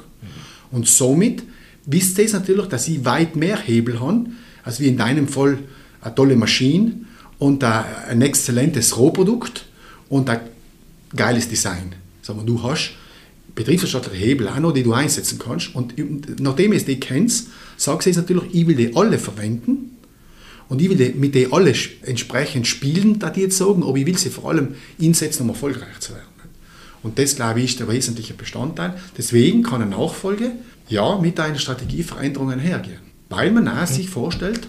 [0.72, 1.44] Und somit
[1.86, 5.58] wisst ihr natürlich, dass sie weit mehr Hebel haben, als wie in deinem Fall
[6.02, 6.94] eine tolle Maschine
[7.40, 9.66] und ein exzellentes Rohprodukt
[10.10, 10.40] und ein
[11.16, 11.96] geiles Design.
[12.22, 12.94] Sagen wir, du hast
[13.56, 15.76] betriebswirtschaftliche Hebel auch noch, die du einsetzen kannst.
[15.76, 15.94] Und
[16.40, 19.98] nachdem du die kennst, sagst du jetzt natürlich, ich will die alle verwenden
[20.70, 24.18] und ich will mit denen alle entsprechend spielen, da die jetzt sagen, aber ich will
[24.18, 26.28] sie vor allem einsetzen, um erfolgreich zu werden.
[27.04, 28.96] Und das, glaube ich, ist der wesentliche Bestandteil.
[29.18, 30.54] Deswegen kann eine Nachfolge
[30.88, 33.00] ja mit einer Strategieveränderung einhergehen.
[33.30, 34.68] Weil man auch sich vorstellt,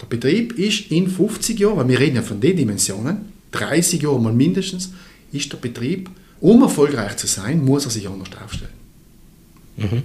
[0.00, 4.20] der Betrieb ist in 50 Jahren, weil wir reden ja von den Dimensionen, 30 Jahre
[4.20, 4.92] mal mindestens,
[5.32, 6.08] ist der Betrieb,
[6.42, 8.72] um erfolgreich zu sein, muss er sich anders aufstellen.
[9.76, 10.02] Mhm.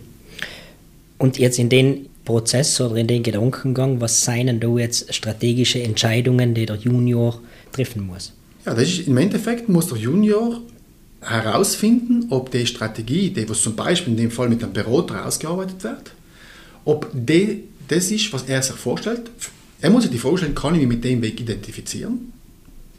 [1.18, 6.54] Und jetzt in den Prozess oder in den Gedankengang, was seien da jetzt strategische Entscheidungen,
[6.54, 8.34] die der Junior treffen muss?
[8.66, 10.62] Ja, das ist, im Endeffekt muss der Junior
[11.22, 15.84] herausfinden, ob die Strategie, die was zum Beispiel in dem Fall mit einem Berater ausgearbeitet
[15.84, 16.12] wird,
[16.86, 19.32] ob die, das ist, was er sich vorstellt.
[19.82, 22.32] Er muss sich die vorstellen, kann ich mich mit dem Weg identifizieren,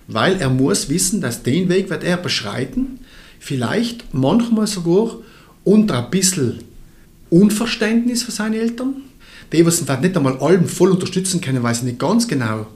[0.09, 2.99] weil er muss wissen, dass den Weg wird er beschreiten,
[3.39, 5.17] vielleicht manchmal sogar
[5.65, 6.61] unter ein bisschen
[7.31, 8.97] Unverständnis für seine Eltern,
[9.53, 12.67] die, die vielleicht nicht einmal allem voll unterstützen können, weil sie nicht ganz genau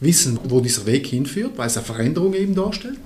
[0.00, 2.98] wissen, wo dieser Weg hinführt, weil es eine Veränderung eben darstellt.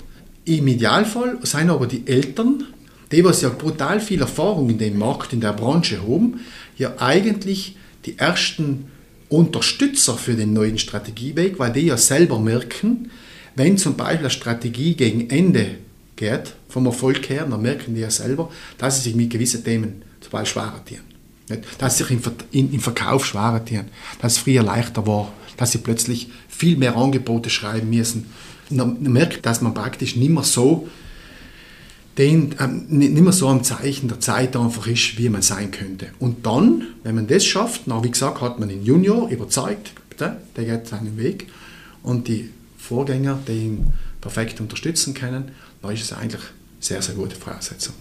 [0.45, 2.65] Im Idealfall seien aber die Eltern,
[3.11, 6.41] die, was ja brutal viel Erfahrung in dem Markt, in der Branche haben,
[6.77, 8.85] ja eigentlich die ersten
[9.29, 13.09] Unterstützer für den neuen Strategieweg, weil die ja selber merken,
[13.55, 15.77] wenn zum Beispiel eine Strategie gegen Ende
[16.23, 20.01] geht, vom Erfolg her, dann merken die ja selber, dass sie sich mit gewissen Themen
[20.21, 21.59] zum Beispiel schwerer tun.
[21.77, 22.17] Dass sie sich
[22.51, 23.85] im, Verkauf schwerer tun,
[24.21, 28.25] dass es früher leichter war, dass sie plötzlich viel mehr Angebote schreiben müssen.
[28.69, 30.87] Man merkt, dass man praktisch nicht mehr so,
[32.17, 36.07] den, äh, nicht mehr so am Zeichen der Zeit einfach ist, wie man sein könnte.
[36.19, 40.37] Und dann, wenn man das schafft, na, wie gesagt, hat man den Junior überzeugt, der
[40.55, 41.47] geht seinen Weg
[42.03, 43.87] und die Vorgänger, die ihn
[44.21, 45.51] perfekt unterstützen können,
[45.83, 46.41] dann ist es eigentlich
[46.79, 47.93] sehr, sehr gute Voraussetzung.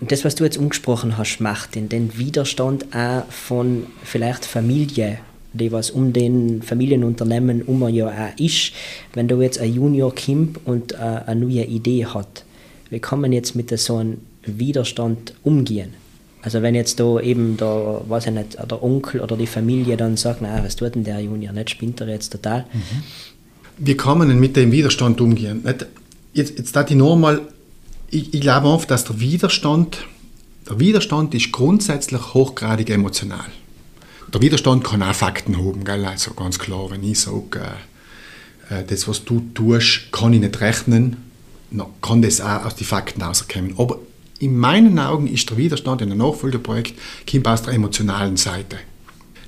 [0.00, 5.18] Und das, was du jetzt angesprochen hast, macht in den Widerstand auch von vielleicht Familie,
[5.52, 8.72] die was um den Familienunternehmen um ja auch ist,
[9.12, 12.44] wenn du jetzt ein Junior kommt und äh, eine neue Idee hat,
[12.90, 15.94] wie kann man jetzt mit so einem Widerstand umgehen?
[16.42, 20.16] Also wenn jetzt da eben der, weiß ich nicht, der Onkel oder die Familie dann
[20.16, 22.66] sagt, na, was tut denn der Junior nicht, spinnt er jetzt total?
[22.72, 23.02] Mhm.
[23.78, 25.64] Wie kann man denn mit dem Widerstand umgehen?
[26.34, 27.40] Jetzt, jetzt ich nur mal
[28.14, 30.06] ich, ich glaube oft, dass der Widerstand,
[30.68, 33.46] der Widerstand ist grundsätzlich hochgradig emotional.
[34.32, 36.04] Der Widerstand kann auch Fakten haben, gell?
[36.04, 37.60] also ganz klar, wenn ich sage,
[38.70, 41.16] äh, äh, das, was du tust, kann ich nicht rechnen,
[41.70, 43.74] dann kann das auch aus den Fakten rauskommen.
[43.78, 43.98] Aber
[44.38, 46.94] in meinen Augen ist der Widerstand in einem Nachfolgeprojekt
[47.30, 48.78] kommt aus der emotionalen Seite.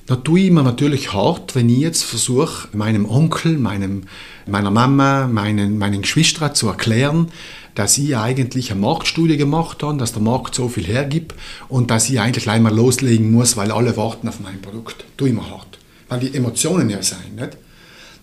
[0.07, 4.03] Da tue ich mir natürlich hart, wenn ich jetzt versuche, meinem Onkel, meinem,
[4.45, 7.27] meiner Mama, meinen, meinen Geschwistern zu erklären,
[7.75, 11.35] dass ich eigentlich eine Marktstudie gemacht habe, dass der Markt so viel hergibt
[11.67, 15.03] und dass ich eigentlich gleich mal loslegen muss, weil alle warten auf mein Produkt.
[15.17, 15.77] Tue ich mir hart.
[16.07, 17.57] Weil die Emotionen ja sein, nicht?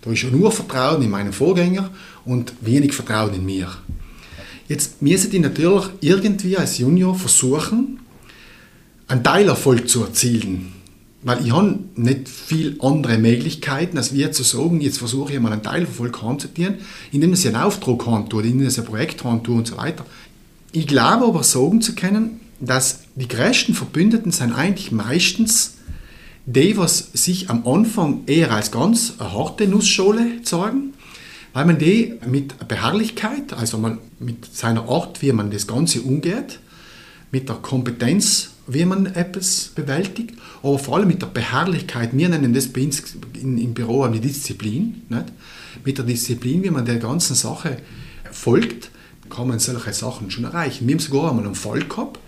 [0.01, 1.91] Da ist ja nur Vertrauen in meinen Vorgänger
[2.25, 3.69] und wenig Vertrauen in mir.
[4.67, 7.99] Jetzt müssen die natürlich irgendwie als Junior versuchen,
[9.07, 10.73] einen Teilerfolg zu erzielen.
[11.25, 15.51] Weil ich habe nicht viele andere Möglichkeiten, als wir zu sagen, jetzt versuche ich mal
[15.51, 16.75] einen Teil von Volk heimzutieren,
[17.11, 20.05] indem ich einen Auftrag heimtue, indem ich ein Projekt heimtue und so weiter.
[20.71, 25.77] Ich glaube aber sagen zu können, dass die größten Verbündeten sind eigentlich meistens
[26.45, 30.93] die, was sich am Anfang eher als ganz eine harte Nussschale zeigen,
[31.53, 36.59] weil man die mit Beharrlichkeit, also mal mit seiner Art, wie man das Ganze umgeht,
[37.31, 42.53] mit der Kompetenz, wie man etwas bewältigt, aber vor allem mit der Beharrlichkeit, wir nennen
[42.53, 45.25] das bei uns im Büro eine Disziplin, nicht?
[45.83, 47.77] mit der Disziplin, wie man der ganzen Sache
[48.31, 48.89] folgt,
[49.29, 50.87] kann man solche Sachen schon erreichen.
[50.87, 52.19] Wir haben sogar einmal einen Fall gehabt,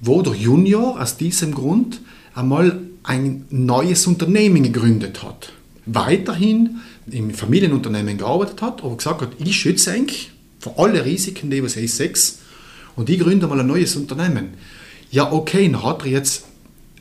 [0.00, 2.00] wo der Junior aus diesem Grund
[2.34, 5.52] einmal ein neues Unternehmen gegründet hat.
[5.86, 6.80] Weiterhin
[7.10, 11.76] im Familienunternehmen gearbeitet hat, aber gesagt hat, ich schütze eigentlich vor alle Risiken, die was
[11.76, 12.40] ich sechs
[12.96, 14.48] und ich gründe mal ein neues Unternehmen.
[15.10, 16.44] Ja, okay, dann hat er jetzt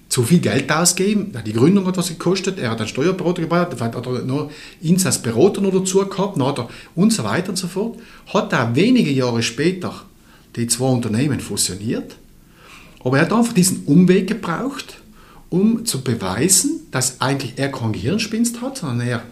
[0.10, 3.95] zu viel Geld ausgegeben, die Gründung hat was gekostet, er hat einen Steuerberater gebaut, hat
[3.95, 4.50] er noch
[4.82, 8.00] ihn als Berater noch dazu gehabt, dann hat er und so weiter und so fort.
[8.34, 9.93] Hat er wenige Jahre später
[10.56, 12.15] die zwei Unternehmen fusioniert,
[13.04, 14.98] aber er hat einfach diesen Umweg gebraucht,
[15.50, 19.24] um zu beweisen, dass eigentlich er kein Gehirnspinst hat, sondern er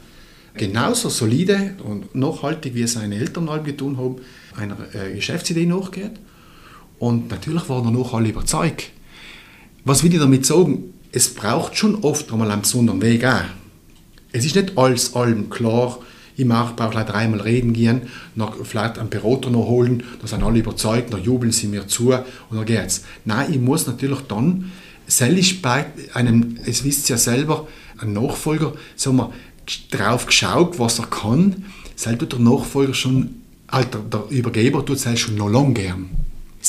[0.54, 4.18] genauso solide und nachhaltig, wie es seine Eltern halb getan haben,
[4.56, 6.14] einer äh, Geschäftsidee nachgeht.
[7.00, 8.92] Und natürlich waren danach alle überzeugt.
[9.84, 10.94] Was will ich damit sagen?
[11.12, 13.44] Es braucht schon oft einmal einen besonderen Weg auch.
[14.32, 16.00] Es ist nicht alles allem klar,
[16.36, 18.02] ich brauche gleich dreimal reden gehen,
[18.36, 22.14] noch vielleicht einen Berater noch holen, da sind alle überzeugt, dann jubeln sie mir zu
[22.14, 23.04] und dann geht's.
[23.26, 24.72] Nein, ich muss natürlich dann,
[25.08, 29.34] selbst bei einem, es wisst ihr ja selber, ein Nachfolger, sagen wir,
[29.90, 35.36] drauf geschaut, was er kann, soll der Nachfolger schon, Alter, der Übergeber tut es schon
[35.36, 36.10] noch lange gern.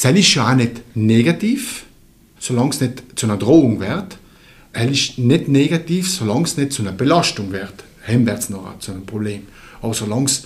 [0.03, 1.85] Das ist schon auch nicht negativ,
[2.39, 4.19] solange es nicht zu einer Drohung wird.
[4.73, 7.85] Es ist nicht negativ, solange es nicht zu einer Belastung wird.
[8.07, 9.43] Dann wird es noch zu einem Problem.
[9.83, 10.45] Aber solange es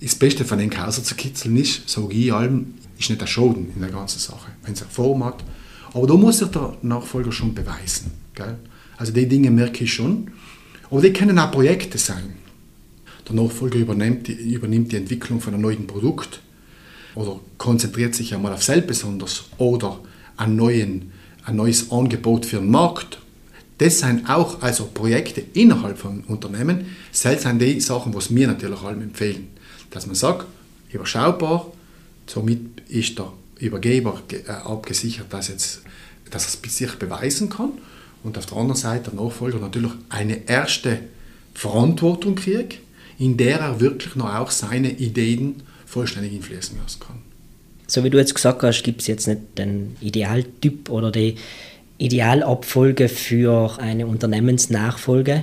[0.00, 3.72] das Beste von den Kauser zu kitzeln ist, sage ich allem, ist nicht der Schaden
[3.74, 5.44] in der ganzen Sache, wenn es eine Form hat.
[5.92, 8.12] Aber da muss sich der Nachfolger schon beweisen.
[8.34, 8.56] Gell?
[8.96, 10.30] Also die Dinge merke ich schon.
[10.90, 12.34] Aber die können auch Projekte sein.
[13.28, 16.40] Der Nachfolger übernimmt die, übernimmt die Entwicklung von einem neuen Produkt
[17.18, 19.98] oder konzentriert sich einmal auf selbst besonders oder
[20.36, 21.10] ein, neuen,
[21.44, 23.18] ein neues Angebot für den Markt.
[23.78, 26.94] Das sind auch also Projekte innerhalb von Unternehmen.
[27.10, 29.48] Selbst sind die Sachen, was wir natürlich allem empfehlen.
[29.90, 30.46] Dass man sagt,
[30.92, 31.66] überschaubar,
[32.26, 35.82] somit ist der Übergeber äh, abgesichert, dass, jetzt,
[36.30, 37.72] dass er sich beweisen kann
[38.22, 41.00] und auf der anderen Seite der Nachfolger natürlich eine erste
[41.52, 42.78] Verantwortung kriegt,
[43.18, 47.16] in der er wirklich noch auch seine Ideen vollständig einfließen lassen kann.
[47.86, 51.36] So wie du jetzt gesagt hast, gibt es jetzt nicht den Idealtyp oder die
[51.96, 55.42] Idealabfolge für eine Unternehmensnachfolge.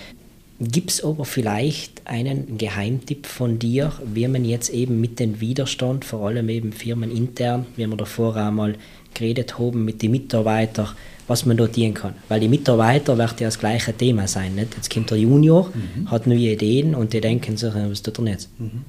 [0.60, 6.05] Gibt es aber vielleicht einen Geheimtipp von dir, wie man jetzt eben mit dem Widerstand,
[6.05, 8.75] vor allem eben firmenintern, wie wir davor einmal
[9.13, 10.89] geredet haben, mit den Mitarbeitern,
[11.27, 12.13] was man dort dienen kann.
[12.29, 14.55] Weil die Mitarbeiter werden ja das gleiche Thema sein.
[14.55, 14.75] Nicht?
[14.75, 16.10] Jetzt kommt der Junior, mhm.
[16.12, 18.49] hat neue Ideen und die denken sich, was tut er jetzt?
[18.60, 18.86] Mhm.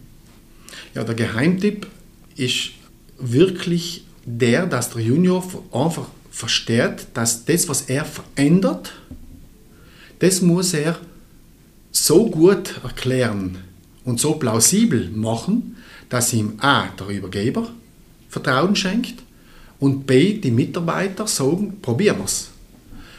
[0.94, 1.86] Ja, der Geheimtipp
[2.36, 2.70] ist
[3.18, 8.92] wirklich der, dass der Junior einfach versteht, dass das, was er verändert,
[10.18, 10.98] das muss er
[11.92, 13.58] so gut erklären
[14.04, 15.76] und so plausibel machen,
[16.08, 17.68] dass ihm A, der Übergeber
[18.28, 19.22] Vertrauen schenkt
[19.78, 22.50] und B, die Mitarbeiter sagen, probieren wir es.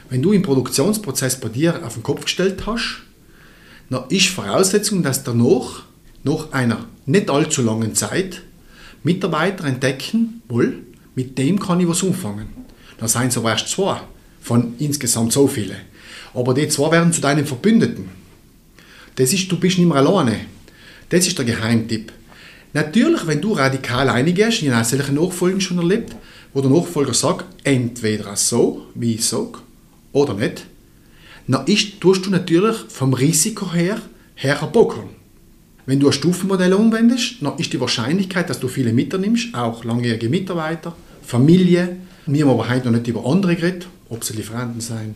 [0.09, 3.01] Wenn du im Produktionsprozess bei dir auf den Kopf gestellt hast,
[3.89, 5.83] dann ist Voraussetzung, dass danach,
[6.23, 8.41] nach einer nicht allzu langen Zeit,
[9.03, 10.79] Mitarbeiter entdecken, wohl,
[11.15, 12.49] mit dem kann ich was umfangen.
[12.97, 14.01] Da seien aber erst zwei
[14.41, 15.75] von insgesamt so viele.
[16.33, 18.09] Aber die zwei werden zu deinen Verbündeten.
[19.15, 20.39] Das ist, du bist nicht mehr alleine.
[21.09, 22.11] Das ist der Geheimtipp.
[22.73, 26.15] Natürlich, wenn du radikal eingehst, ich habe solche Nachfolgen schon erlebt,
[26.53, 29.59] wo der Nachfolger sagt, entweder so, wie ich sage,
[30.11, 30.65] oder nicht,
[31.47, 34.01] dann tust du natürlich vom Risiko her,
[34.35, 35.16] her bocken.
[35.87, 40.27] Wenn du ein Stufenmodell umwendest, dann ist die Wahrscheinlichkeit, dass du viele mitnimmst, auch langjährige
[40.27, 40.93] Mitarbeiter,
[41.23, 41.95] Familie,
[42.25, 45.15] wir haben aber heute noch nicht über andere geredet, ob sie Lieferanten sein,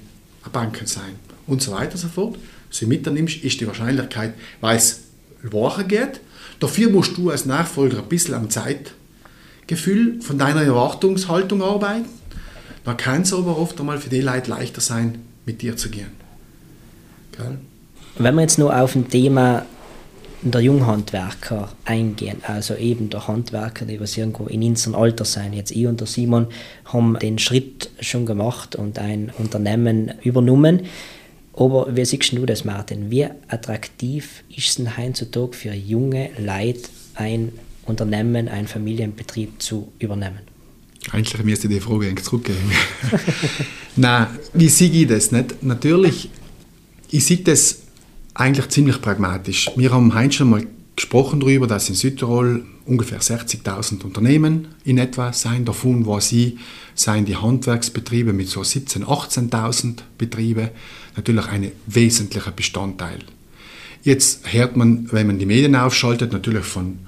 [0.53, 1.15] Banken sein
[1.45, 2.37] und so weiter und so fort.
[2.69, 5.01] Sie mitnimmst, ist die Wahrscheinlichkeit, weil es
[5.43, 6.21] wacher geht.
[6.61, 12.05] Dafür musst du als Nachfolger ein bisschen am Zeitgefühl von deiner Erwartungshaltung arbeiten.
[12.85, 16.11] Dann kann es aber oft einmal für die Leute leichter sein, mit dir zu gehen.
[17.35, 17.57] Gell?
[18.17, 19.65] Wenn wir jetzt nur auf ein Thema
[20.41, 22.37] der Junghandwerker eingehen.
[22.47, 25.53] Also eben der Handwerker, die was irgendwo in unserem Alter sein.
[25.53, 26.47] Jetzt ich und der Simon
[26.85, 30.83] haben den Schritt schon gemacht und ein Unternehmen übernommen.
[31.53, 33.11] Aber wie siehst du das, Martin?
[33.11, 37.51] Wie attraktiv ist es heutzutage für junge Leute, ein
[37.85, 40.39] Unternehmen, einen Familienbetrieb zu übernehmen?
[41.11, 42.71] Eigentlich müsste ich die Frage eigentlich zurückgeben.
[43.95, 45.61] Nein, wie sehe ich das nicht?
[45.61, 46.29] Natürlich,
[47.09, 47.80] ich sehe das
[48.33, 49.69] eigentlich ziemlich pragmatisch.
[49.75, 50.65] Wir haben heute schon mal
[50.95, 55.65] gesprochen darüber, dass in Südtirol ungefähr 60.000 Unternehmen in etwa sein.
[55.65, 56.59] Davon war sie,
[56.95, 60.71] seien die Handwerksbetriebe mit so 17.000, 18.000 Betriebe
[61.15, 63.19] natürlich ein wesentlicher Bestandteil.
[64.03, 66.99] Jetzt hört man, wenn man die Medien aufschaltet, natürlich von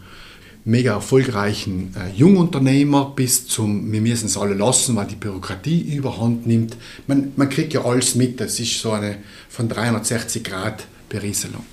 [0.66, 6.48] mega erfolgreichen äh, Jungunternehmer bis zum, wir müssen es alle lassen, weil die Bürokratie überhand
[6.48, 6.78] nimmt.
[7.08, 9.18] Man, man kriegt ja alles mit, das ist so eine
[9.50, 11.64] von 360 Grad Berieselung.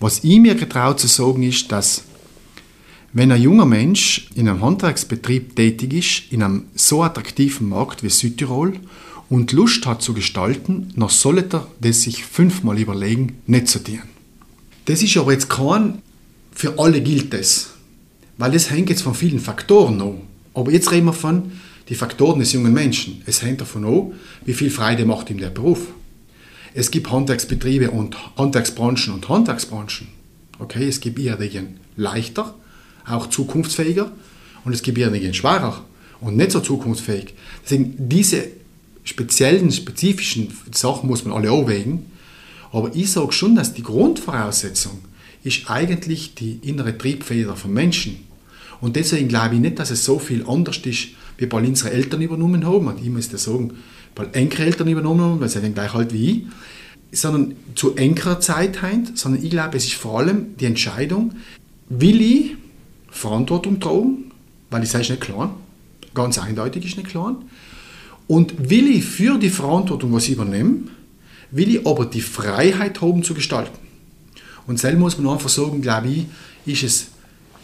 [0.00, 2.04] Was ich mir getraut zu sagen ist, dass
[3.12, 8.10] wenn ein junger Mensch in einem Handwerksbetrieb tätig ist, in einem so attraktiven Markt wie
[8.10, 8.74] Südtirol
[9.30, 14.02] und Lust hat zu gestalten, dann sollte er das sich fünfmal überlegen, nicht zu tun.
[14.86, 16.02] Das ist aber jetzt kein,
[16.52, 17.70] für alle gilt das,
[18.38, 20.16] weil das hängt jetzt von vielen Faktoren ab.
[20.54, 21.52] Aber jetzt reden wir von
[21.88, 23.22] den Faktoren des jungen Menschen.
[23.26, 24.12] Es hängt davon ab,
[24.44, 25.86] wie viel Freude macht ihm der Beruf.
[26.78, 30.08] Es gibt Handwerksbetriebe und Handwerksbranchen und Handwerksbranchen.
[30.58, 32.54] Okay, es gibt ihren leichter,
[33.06, 34.12] auch zukunftsfähiger
[34.62, 35.82] und es gibt ihren schwerer
[36.20, 37.32] und nicht so zukunftsfähig.
[37.64, 38.48] Deswegen diese
[39.04, 42.10] speziellen, spezifischen Sachen muss man alle abwägen.
[42.72, 45.00] Aber ich sage schon, dass die Grundvoraussetzung
[45.44, 48.18] ist eigentlich die innere Triebfeder vom Menschen.
[48.82, 51.08] Und deswegen glaube ich nicht, dass es so viel anders ist,
[51.38, 52.88] wie bei unsere Eltern übernommen haben.
[52.88, 53.72] Und ich muss das sagen,
[54.16, 56.30] bei Enkeleltern übernommen haben, weil sie den gleich halt wie
[57.12, 61.34] ich, sondern zu engerer Zeit haben, sondern ich glaube, es ist vor allem die Entscheidung,
[61.88, 62.56] will ich
[63.10, 64.32] Verantwortung tragen,
[64.70, 65.54] weil ich sage, es nicht klar,
[66.14, 67.36] ganz eindeutig ist nicht klar,
[68.26, 70.88] und will ich für die Verantwortung, was ich übernehme,
[71.52, 73.78] will ich aber die Freiheit haben zu gestalten.
[74.66, 76.26] Und selbst muss man einfach sagen, glaube ich,
[76.64, 77.06] ist es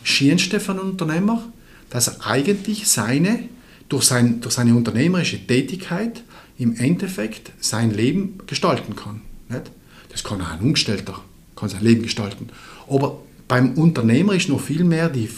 [0.05, 1.43] Schönste für einen Unternehmer,
[1.91, 3.41] dass er eigentlich seine,
[3.89, 6.23] durch, sein, durch seine unternehmerische Tätigkeit
[6.63, 9.23] im Endeffekt sein Leben gestalten kann.
[9.49, 9.71] Nicht?
[10.11, 11.21] Das kann auch ein Umgestellter,
[11.57, 12.51] kann sein Leben gestalten.
[12.89, 15.29] Aber beim Unternehmer ist noch viel mehr die,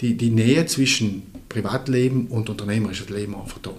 [0.00, 3.72] die, die Nähe zwischen Privatleben und unternehmerischem Leben einfach da.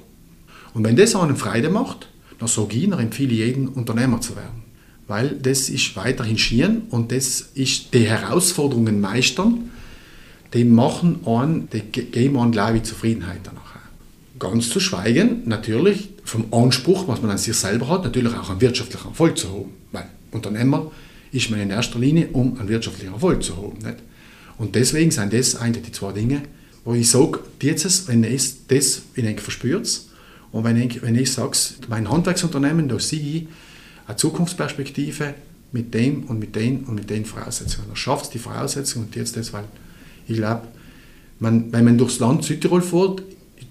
[0.74, 2.09] Und wenn das einen Freude macht,
[2.39, 4.63] dann sage ich, dann empfehle ich jeden, Unternehmer zu werden.
[5.07, 9.72] Weil das ist weiterhin schieren und das ist die Herausforderungen meistern,
[10.53, 13.63] die machen an, die geben an, glaube ich, Zufriedenheit danach.
[14.39, 18.59] Ganz zu schweigen, natürlich vom Anspruch, was man an sich selber hat, natürlich auch einen
[18.59, 19.73] wirtschaftlichen Erfolg zu haben.
[19.93, 20.91] Weil Unternehmer
[21.32, 23.78] ist man in erster Linie, um einen wirtschaftlichen Erfolg zu haben.
[23.78, 23.97] Nicht?
[24.57, 26.41] Und deswegen sind das eigentlich die zwei Dinge,
[26.84, 30.01] wo ich sage, wenn ihr das eng verspürt,
[30.51, 31.57] und wenn ich, wenn ich sage,
[31.88, 33.47] mein Handwerksunternehmen, da sehe ich
[34.05, 35.34] eine Zukunftsperspektive
[35.71, 37.89] mit dem und mit den und mit den Voraussetzungen.
[37.89, 39.65] Er schafft die Voraussetzungen und jetzt das, weil
[40.28, 40.67] ich glaube,
[41.39, 43.21] man, wenn man durchs Land Südtirol fährt,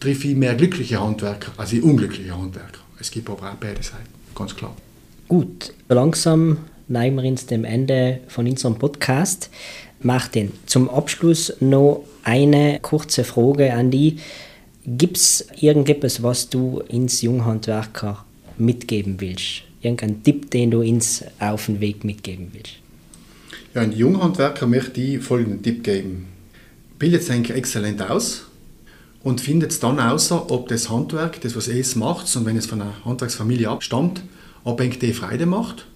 [0.07, 2.79] treffe ich mehr glückliche Handwerker als ich unglückliche Handwerker.
[3.01, 4.77] Es gibt aber auch beide Seiten, ganz klar.
[5.27, 9.51] Gut, langsam neigen wir uns dem Ende von unserem Podcast.
[10.01, 14.21] Martin, zum Abschluss noch eine kurze Frage an dich.
[14.87, 18.25] Gibt es irgendetwas, was du ins Junghandwerker
[18.59, 19.63] mitgeben willst?
[19.83, 22.75] Irgendein Tipp, den du ins auf den Weg mitgeben willst?
[23.75, 26.29] Ja, ein Junghandwerker möchte ich folgenden Tipp geben.
[26.97, 28.46] Bildet eigentlich exzellent aus
[29.27, 32.67] und findet es dann außer, ob das Handwerk, das was es macht, und wenn es
[32.67, 34.23] von einer Handwerksfamilie abstammt,
[34.63, 35.89] ob die Freude macht.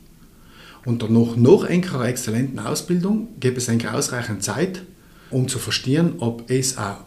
[0.84, 4.82] Und danach noch einer exzellenten Ausbildung gibt es eigentlich ausreichend Zeit,
[5.30, 7.04] um zu verstehen, ob es auch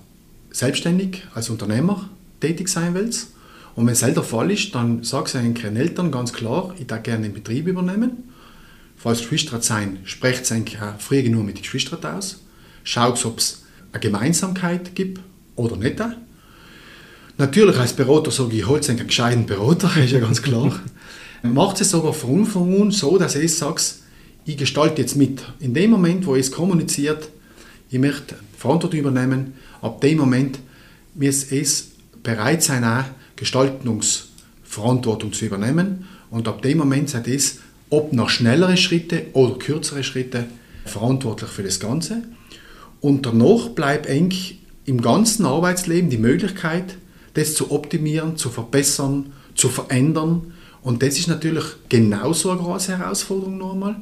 [0.49, 2.09] selbstständig als Unternehmer
[2.39, 3.33] tätig sein willst.
[3.75, 7.03] Und wenn es der Fall ist, dann sagst du den Eltern ganz klar, ich darf
[7.03, 8.29] gerne den Betrieb übernehmen.
[8.95, 12.45] Falls Geschwister sein, sprecht es eigentlich auch früh genug mit den Geschwistern aus.
[12.85, 15.19] Schaut, ob es eine Gemeinsamkeit gibt
[15.55, 16.01] oder nicht.
[17.37, 20.79] Natürlich als Berater sage ich, holt einen gescheiten Berater, ist ja ganz klar.
[21.41, 23.81] Macht es aber von Anfang an so, dass ich sage,
[24.45, 25.41] ich gestalte jetzt mit.
[25.59, 27.29] In dem Moment, wo es kommuniziert,
[27.89, 30.59] ich möchte Verantwortung übernehmen, ab dem Moment
[31.15, 31.91] muss es
[32.23, 33.03] bereit sein, auch
[33.35, 36.07] Gestaltungsverantwortung zu übernehmen.
[36.29, 40.45] Und ab dem Moment seid es, ob noch schnellere Schritte oder kürzere Schritte,
[40.85, 42.23] verantwortlich für das Ganze.
[43.01, 46.97] Und danach bleibt eigentlich im ganzen Arbeitsleben die Möglichkeit,
[47.33, 50.53] das zu optimieren, zu verbessern, zu verändern.
[50.81, 53.95] Und das ist natürlich genauso eine große Herausforderung nochmal.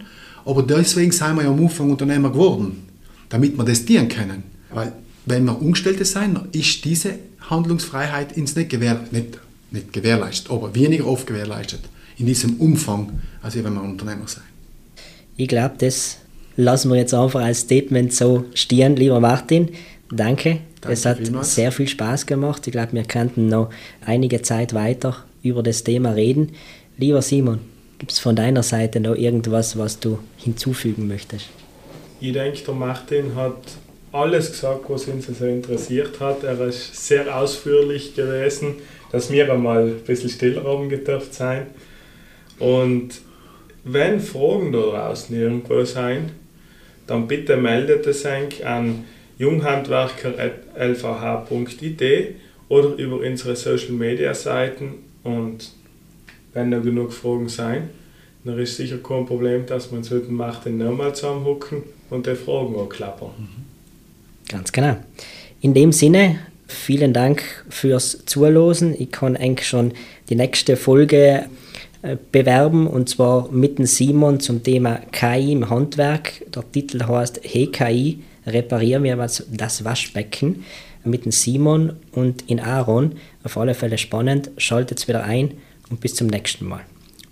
[0.44, 2.88] Aber deswegen sind wir ja am Anfang Unternehmer geworden,
[3.30, 4.44] damit wir das dienen können.
[4.74, 4.94] Weil
[5.26, 7.16] wenn wir Umgestellte sein, ist diese
[7.50, 11.82] Handlungsfreiheit ins nicht, gewähr, nicht, nicht gewährleistet, aber weniger oft gewährleistet
[12.18, 14.44] in diesem Umfang, als wenn wir Unternehmer sein.
[15.38, 16.18] Ich glaube, das
[16.56, 19.70] lassen wir jetzt einfach als Statement so stehen, lieber Martin.
[20.12, 20.60] Danke.
[20.82, 21.56] Danke es hat vielmals.
[21.56, 22.66] sehr viel Spaß gemacht.
[22.66, 23.70] Ich glaube, wir könnten noch
[24.06, 26.54] einige Zeit weiter über das Thema reden.
[26.98, 27.60] Lieber Simon,
[28.00, 31.48] gibt es von deiner Seite noch irgendwas, was du hinzufügen möchtest?
[32.20, 33.58] Ich denke, der Martin hat
[34.12, 36.44] alles gesagt, was uns so interessiert hat.
[36.44, 38.76] Er ist sehr ausführlich gewesen,
[39.12, 41.68] dass wir einmal ein bisschen stiller haben gedurft sein.
[42.60, 43.22] Und
[43.84, 46.32] wenn Fragen da draußen irgendwo sein,
[47.08, 49.06] dann bitte meldet es euch an
[49.38, 52.36] junghandwerker.lvh.it
[52.70, 54.94] oder über unsere Social Media Seiten.
[55.24, 55.72] Und
[56.54, 57.90] wenn noch genug Fragen sein,
[58.44, 62.78] dann ist sicher kein Problem, dass wir uns heute Martin nochmal zusammenhocken und die Fragen
[62.78, 63.32] anklappern.
[64.50, 64.98] Ganz genau.
[65.62, 68.96] In dem Sinne, vielen Dank fürs Zuhören.
[68.98, 69.94] Ich kann eigentlich schon
[70.30, 71.46] die nächste Folge
[72.02, 76.44] äh, bewerben und zwar mit dem Simon zum Thema KI im Handwerk.
[76.54, 80.66] Der Titel heißt Hey KI, reparieren wir das Waschbecken
[81.04, 83.16] mit dem Simon und in Aaron.
[83.44, 84.52] Auf alle Fälle spannend.
[84.58, 85.56] Schaltet wieder ein
[85.90, 86.82] und bis zum nächsten Mal.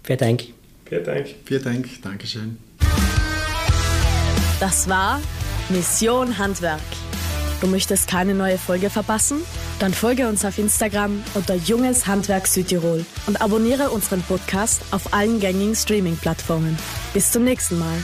[0.03, 0.43] Vielen Dank.
[0.85, 1.27] Vielen Dank.
[1.45, 1.87] Vielen Dank.
[2.01, 2.57] Dankeschön.
[4.59, 5.21] Das war
[5.69, 6.81] Mission Handwerk.
[7.61, 9.39] Du möchtest keine neue Folge verpassen?
[9.79, 15.39] Dann folge uns auf Instagram unter Junges Handwerk Südtirol und abonniere unseren Podcast auf allen
[15.39, 16.77] gängigen Streaming-Plattformen.
[17.13, 17.97] Bis zum nächsten Mal.